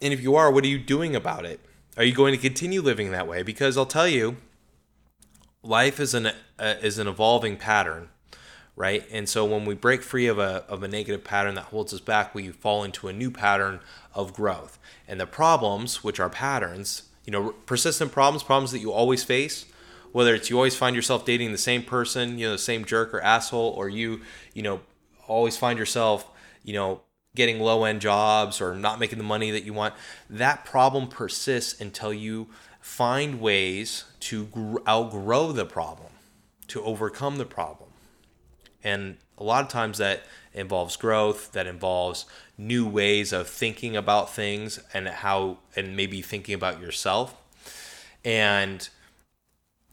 And 0.00 0.12
if 0.12 0.20
you 0.20 0.36
are, 0.36 0.50
what 0.50 0.64
are 0.64 0.68
you 0.68 0.78
doing 0.78 1.16
about 1.16 1.44
it? 1.44 1.60
Are 1.96 2.04
you 2.04 2.12
going 2.12 2.32
to 2.32 2.40
continue 2.40 2.82
living 2.82 3.10
that 3.12 3.26
way? 3.26 3.42
Because 3.42 3.78
I'll 3.78 3.86
tell 3.86 4.08
you, 4.08 4.36
life 5.62 5.98
is 5.98 6.14
an 6.14 6.26
uh, 6.58 6.74
is 6.82 6.98
an 6.98 7.08
evolving 7.08 7.56
pattern, 7.56 8.10
right? 8.76 9.04
And 9.10 9.28
so 9.28 9.44
when 9.44 9.64
we 9.64 9.74
break 9.74 10.02
free 10.02 10.26
of 10.26 10.38
a 10.38 10.64
of 10.68 10.82
a 10.82 10.88
negative 10.88 11.24
pattern 11.24 11.54
that 11.54 11.64
holds 11.64 11.94
us 11.94 12.00
back, 12.00 12.34
we 12.34 12.50
fall 12.50 12.84
into 12.84 13.08
a 13.08 13.12
new 13.12 13.30
pattern 13.30 13.80
of 14.14 14.34
growth. 14.34 14.78
And 15.08 15.18
the 15.18 15.26
problems, 15.26 16.04
which 16.04 16.20
are 16.20 16.28
patterns, 16.28 17.04
you 17.24 17.30
know, 17.30 17.52
persistent 17.64 18.12
problems, 18.12 18.42
problems 18.42 18.72
that 18.72 18.80
you 18.80 18.92
always 18.92 19.24
face, 19.24 19.64
whether 20.16 20.34
it's 20.34 20.48
you 20.48 20.56
always 20.56 20.74
find 20.74 20.96
yourself 20.96 21.26
dating 21.26 21.52
the 21.52 21.58
same 21.58 21.82
person, 21.82 22.38
you 22.38 22.46
know, 22.46 22.52
the 22.52 22.58
same 22.58 22.86
jerk 22.86 23.12
or 23.12 23.20
asshole, 23.20 23.74
or 23.76 23.86
you, 23.86 24.22
you 24.54 24.62
know, 24.62 24.80
always 25.28 25.58
find 25.58 25.78
yourself, 25.78 26.26
you 26.64 26.72
know, 26.72 27.02
getting 27.34 27.60
low 27.60 27.84
end 27.84 28.00
jobs 28.00 28.58
or 28.58 28.74
not 28.74 28.98
making 28.98 29.18
the 29.18 29.24
money 29.24 29.50
that 29.50 29.64
you 29.64 29.74
want, 29.74 29.92
that 30.30 30.64
problem 30.64 31.06
persists 31.06 31.78
until 31.82 32.14
you 32.14 32.48
find 32.80 33.42
ways 33.42 34.04
to 34.18 34.80
outgrow 34.88 35.52
the 35.52 35.66
problem, 35.66 36.12
to 36.66 36.82
overcome 36.82 37.36
the 37.36 37.44
problem. 37.44 37.90
And 38.82 39.18
a 39.36 39.44
lot 39.44 39.64
of 39.64 39.68
times 39.68 39.98
that 39.98 40.22
involves 40.54 40.96
growth, 40.96 41.52
that 41.52 41.66
involves 41.66 42.24
new 42.56 42.88
ways 42.88 43.34
of 43.34 43.48
thinking 43.48 43.94
about 43.94 44.32
things 44.32 44.80
and 44.94 45.08
how, 45.08 45.58
and 45.76 45.94
maybe 45.94 46.22
thinking 46.22 46.54
about 46.54 46.80
yourself. 46.80 47.36
And 48.24 48.88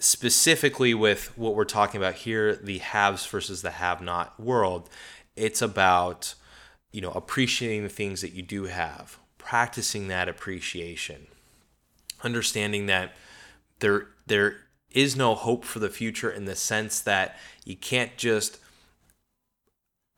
specifically 0.03 0.93
with 0.93 1.37
what 1.37 1.55
we're 1.55 1.65
talking 1.65 1.99
about 1.99 2.15
here, 2.15 2.55
the 2.55 2.79
haves 2.79 3.25
versus 3.25 3.61
the 3.61 3.71
have 3.71 4.01
not 4.01 4.39
world, 4.39 4.89
it's 5.35 5.61
about 5.61 6.35
you 6.93 7.01
know, 7.01 7.11
appreciating 7.11 7.83
the 7.83 7.89
things 7.89 8.21
that 8.21 8.33
you 8.33 8.43
do 8.43 8.65
have, 8.65 9.17
practicing 9.39 10.07
that 10.07 10.29
appreciation, 10.29 11.27
understanding 12.23 12.85
that 12.85 13.13
there 13.79 14.07
there 14.27 14.57
is 14.91 15.15
no 15.15 15.33
hope 15.33 15.65
for 15.65 15.79
the 15.79 15.89
future 15.89 16.29
in 16.29 16.45
the 16.45 16.55
sense 16.55 17.01
that 17.01 17.35
you 17.65 17.75
can't 17.75 18.15
just 18.15 18.59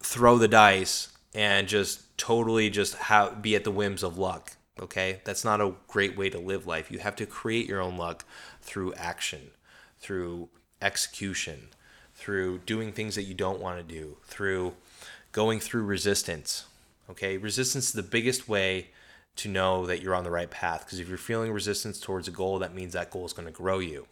throw 0.04 0.38
the 0.38 0.50
dice 0.50 1.08
and 1.34 1.68
just 1.68 2.16
totally 2.18 2.70
just 2.70 2.96
have, 2.96 3.42
be 3.42 3.56
at 3.56 3.64
the 3.64 3.72
whims 3.72 4.04
of 4.04 4.18
luck. 4.18 4.58
Okay, 4.80 5.22
that's 5.24 5.46
not 5.46 5.62
a 5.62 5.74
great 5.88 6.18
way 6.18 6.30
to 6.30 6.38
live 6.38 6.68
life. 6.68 6.92
You 6.92 7.00
have 7.00 7.16
to 7.16 7.26
create 7.26 7.68
your 7.68 7.82
own 7.82 7.96
luck 7.96 8.26
through 8.62 8.94
action, 8.96 9.52
through 10.06 10.48
execution, 10.84 11.70
through 12.14 12.60
doing 12.60 12.92
things 12.92 13.16
that 13.16 13.24
you 13.24 13.34
don't 13.34 13.60
want 13.60 13.78
to 13.78 13.94
do, 13.94 14.18
through 14.24 14.74
going 15.32 15.60
through 15.60 15.84
resistance. 15.84 16.66
Okay, 17.10 17.38
resistance 17.38 17.88
is 17.88 17.94
the 17.94 18.04
biggest 18.04 18.48
way 18.48 18.90
to 19.38 19.50
know 19.50 19.88
that 19.88 20.04
you're 20.04 20.14
on 20.14 20.24
the 20.24 20.30
right 20.30 20.52
path 20.52 20.86
because 20.86 21.00
if 21.00 21.10
you're 21.10 21.18
feeling 21.18 21.52
resistance 21.52 22.00
towards 22.00 22.28
a 22.28 22.32
goal, 22.32 22.60
that 22.60 22.76
means 22.76 22.94
that 22.94 23.10
goal 23.10 23.26
is 23.26 23.34
going 23.34 23.48
to 23.48 23.52
grow 23.52 23.80
you. 23.80 24.06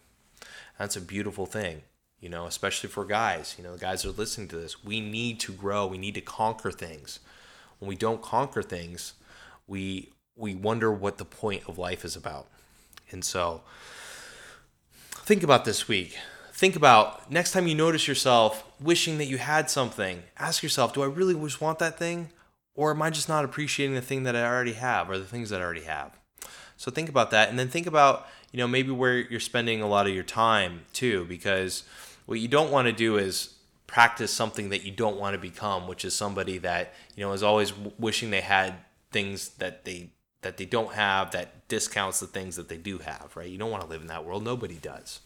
That's 0.79 0.95
a 0.95 1.01
beautiful 1.01 1.45
thing, 1.45 1.83
you 2.19 2.27
know, 2.27 2.47
especially 2.47 2.89
for 2.89 3.05
guys. 3.05 3.53
You 3.55 3.63
know, 3.63 3.73
the 3.73 3.79
guys 3.79 4.03
are 4.03 4.09
listening 4.09 4.47
to 4.47 4.55
this. 4.55 4.83
We 4.83 4.99
need 4.99 5.39
to 5.41 5.51
grow. 5.51 5.85
We 5.85 5.99
need 5.99 6.15
to 6.15 6.21
conquer 6.21 6.71
things. 6.71 7.19
When 7.77 7.87
we 7.87 7.95
don't 7.95 8.21
conquer 8.21 8.63
things, 8.63 9.13
we 9.67 10.09
we 10.35 10.55
wonder 10.55 10.91
what 10.91 11.19
the 11.19 11.25
point 11.25 11.63
of 11.67 11.77
life 11.77 12.03
is 12.03 12.15
about. 12.15 12.47
And 13.11 13.23
so, 13.23 13.61
think 15.23 15.43
about 15.43 15.65
this 15.65 15.87
week 15.87 16.17
think 16.53 16.75
about 16.75 17.29
next 17.31 17.51
time 17.51 17.67
you 17.67 17.75
notice 17.75 18.07
yourself 18.07 18.63
wishing 18.79 19.17
that 19.17 19.25
you 19.25 19.37
had 19.37 19.69
something, 19.69 20.23
ask 20.37 20.63
yourself, 20.63 20.93
do 20.93 21.01
I 21.01 21.07
really 21.07 21.33
just 21.33 21.59
want 21.59 21.79
that 21.79 21.97
thing? 21.97 22.29
Or 22.75 22.91
am 22.91 23.01
I 23.01 23.09
just 23.09 23.27
not 23.27 23.43
appreciating 23.43 23.95
the 23.95 24.01
thing 24.01 24.23
that 24.23 24.35
I 24.35 24.45
already 24.45 24.73
have 24.73 25.09
or 25.09 25.17
the 25.17 25.25
things 25.25 25.49
that 25.49 25.59
I 25.59 25.63
already 25.63 25.83
have? 25.83 26.17
So 26.77 26.91
think 26.91 27.09
about 27.09 27.31
that 27.31 27.49
and 27.49 27.57
then 27.57 27.67
think 27.67 27.87
about, 27.87 28.27
you 28.51 28.57
know, 28.59 28.67
maybe 28.67 28.91
where 28.91 29.17
you're 29.17 29.39
spending 29.39 29.81
a 29.81 29.87
lot 29.87 30.07
of 30.07 30.13
your 30.13 30.23
time 30.23 30.81
too, 30.93 31.25
because 31.25 31.83
what 32.27 32.39
you 32.39 32.47
don't 32.47 32.71
want 32.71 32.87
to 32.87 32.93
do 32.93 33.17
is 33.17 33.55
practice 33.87 34.31
something 34.31 34.69
that 34.69 34.83
you 34.83 34.91
don't 34.91 35.19
want 35.19 35.33
to 35.33 35.39
become, 35.39 35.87
which 35.87 36.05
is 36.05 36.15
somebody 36.15 36.59
that, 36.59 36.93
you 37.15 37.25
know, 37.25 37.33
is 37.33 37.43
always 37.43 37.73
wishing 37.97 38.29
they 38.29 38.41
had 38.41 38.75
things 39.11 39.49
that 39.57 39.85
they 39.85 40.11
that 40.43 40.57
they 40.57 40.65
don't 40.65 40.93
have 40.93 41.31
that 41.31 41.67
discounts 41.67 42.19
the 42.19 42.27
things 42.27 42.55
that 42.55 42.69
they 42.69 42.77
do 42.77 42.99
have, 42.99 43.31
right? 43.35 43.49
You 43.49 43.57
don't 43.57 43.71
want 43.71 43.83
to 43.83 43.89
live 43.89 44.01
in 44.01 44.07
that 44.07 44.25
world. 44.25 44.43
Nobody 44.43 44.75
does. 44.75 45.21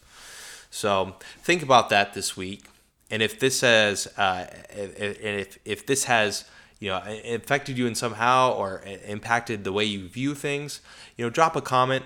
So 0.70 1.16
think 1.42 1.62
about 1.62 1.88
that 1.90 2.14
this 2.14 2.36
week, 2.36 2.64
and 3.10 3.22
if 3.22 3.38
this 3.40 3.62
has, 3.62 4.06
uh, 4.16 4.46
if 4.70 5.58
if 5.64 5.86
this 5.86 6.04
has 6.04 6.44
you 6.78 6.90
know 6.90 7.02
affected 7.24 7.78
you 7.78 7.86
in 7.86 7.94
somehow 7.94 8.52
or 8.52 8.82
impacted 9.06 9.64
the 9.64 9.72
way 9.72 9.84
you 9.84 10.08
view 10.08 10.34
things, 10.34 10.80
you 11.16 11.24
know, 11.24 11.30
drop 11.30 11.56
a 11.56 11.62
comment, 11.62 12.04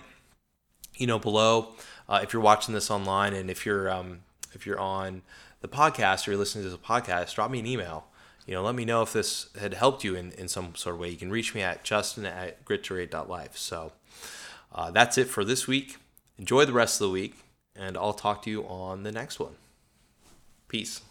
you 0.97 1.07
know, 1.07 1.19
below 1.19 1.75
uh, 2.09 2.21
if 2.23 2.33
you're 2.33 2.43
watching 2.43 2.75
this 2.75 2.91
online, 2.91 3.35
and 3.35 3.51
if 3.51 3.67
you're 3.67 3.91
um, 3.91 4.21
if 4.53 4.67
you're 4.67 4.81
on 4.81 5.23
the 5.61 5.69
podcast 5.69 6.27
or 6.27 6.33
you're 6.33 6.39
listening 6.39 6.65
to 6.65 6.71
the 6.71 6.79
podcast, 6.79 7.35
drop 7.35 7.51
me 7.51 7.59
an 7.59 7.67
email. 7.67 8.07
You 8.47 8.55
know, 8.55 8.63
let 8.63 8.75
me 8.75 8.85
know 8.85 9.03
if 9.03 9.13
this 9.13 9.49
had 9.61 9.75
helped 9.75 10.03
you 10.03 10.17
in, 10.17 10.33
in 10.33 10.49
some 10.49 10.75
sort 10.75 10.95
of 10.95 11.01
way. 11.01 11.11
You 11.11 11.17
can 11.17 11.31
reach 11.31 11.55
me 11.55 11.63
at 11.63 11.85
justin 11.85 12.27
at 12.27 12.65
grit2great.life. 12.65 13.57
So 13.57 13.93
uh, 14.75 14.91
that's 14.91 15.17
it 15.17 15.29
for 15.29 15.45
this 15.45 15.67
week. 15.67 15.97
Enjoy 16.39 16.65
the 16.65 16.73
rest 16.73 17.01
of 17.01 17.07
the 17.09 17.13
week 17.13 17.37
and 17.77 17.97
I'll 17.97 18.13
talk 18.13 18.43
to 18.43 18.51
you 18.51 18.65
on 18.65 19.03
the 19.03 19.13
next 19.13 19.39
one. 19.39 19.55
Peace. 20.69 21.03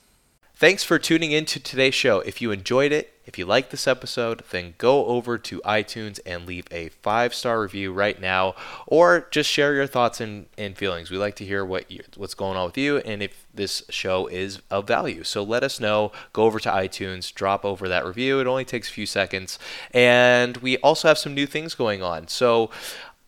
Thanks 0.62 0.84
for 0.84 1.00
tuning 1.00 1.32
in 1.32 1.46
to 1.46 1.60
today's 1.60 1.96
show. 1.96 2.20
If 2.20 2.40
you 2.40 2.52
enjoyed 2.52 2.92
it, 2.92 3.14
if 3.26 3.40
you 3.40 3.48
liked 3.48 3.72
this 3.72 3.88
episode, 3.88 4.44
then 4.52 4.76
go 4.78 5.08
over 5.08 5.40
to 5.40 5.60
iTunes 5.62 6.20
and 6.24 6.46
leave 6.46 6.68
a 6.70 6.90
five 6.90 7.34
star 7.34 7.60
review 7.60 7.92
right 7.92 8.22
now, 8.22 8.54
or 8.86 9.28
just 9.32 9.50
share 9.50 9.74
your 9.74 9.88
thoughts 9.88 10.22
and, 10.22 10.46
and 10.60 10.78
feelings. 10.78 11.10
We 11.10 11.18
like 11.18 11.36
to 11.38 11.46
hear 11.46 11.66
what 11.66 11.90
you, 11.90 12.04
what's 12.16 12.36
going 12.36 12.58
on 12.58 12.68
with 12.68 12.78
you 12.78 12.98
and 12.98 13.24
if 13.24 13.48
this 13.52 13.82
show 13.90 14.28
is 14.28 14.62
of 14.70 14.86
value. 14.86 15.24
So 15.24 15.42
let 15.42 15.64
us 15.64 15.80
know. 15.80 16.12
Go 16.32 16.44
over 16.44 16.60
to 16.60 16.70
iTunes, 16.70 17.34
drop 17.34 17.66
over 17.66 17.88
that 17.90 18.06
review. 18.06 18.40
It 18.40 18.46
only 18.46 18.64
takes 18.64 18.88
a 18.88 18.94
few 18.94 19.08
seconds. 19.08 19.58
And 19.96 20.58
we 20.58 20.78
also 20.78 21.08
have 21.08 21.18
some 21.18 21.34
new 21.34 21.48
things 21.48 21.74
going 21.74 22.04
on. 22.04 22.28
So 22.28 22.70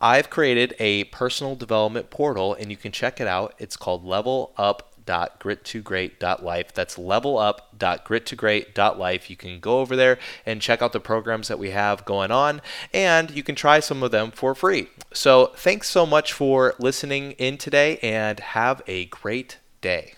I've 0.00 0.30
created 0.30 0.76
a 0.78 1.02
personal 1.04 1.56
development 1.56 2.10
portal 2.10 2.54
and 2.54 2.70
you 2.70 2.76
can 2.76 2.92
check 2.92 3.20
it 3.20 3.26
out. 3.26 3.54
It's 3.58 3.76
called 3.76 4.04
Level 4.04 4.52
Up 4.56 4.93
levelup.grit2great.life. 5.06 6.72
That's 6.72 6.96
levelup.grit2great.life. 6.96 9.30
You 9.30 9.36
can 9.36 9.60
go 9.60 9.80
over 9.80 9.96
there 9.96 10.18
and 10.46 10.60
check 10.60 10.82
out 10.82 10.92
the 10.92 11.00
programs 11.00 11.48
that 11.48 11.58
we 11.58 11.70
have 11.70 12.04
going 12.04 12.30
on, 12.30 12.60
and 12.92 13.30
you 13.30 13.42
can 13.42 13.54
try 13.54 13.80
some 13.80 14.02
of 14.02 14.10
them 14.10 14.30
for 14.30 14.54
free. 14.54 14.88
So, 15.12 15.52
thanks 15.56 15.88
so 15.88 16.04
much 16.06 16.32
for 16.32 16.74
listening 16.78 17.32
in 17.32 17.58
today, 17.58 17.98
and 18.02 18.40
have 18.40 18.80
a 18.86 19.04
great 19.06 19.58
day. 19.80 20.14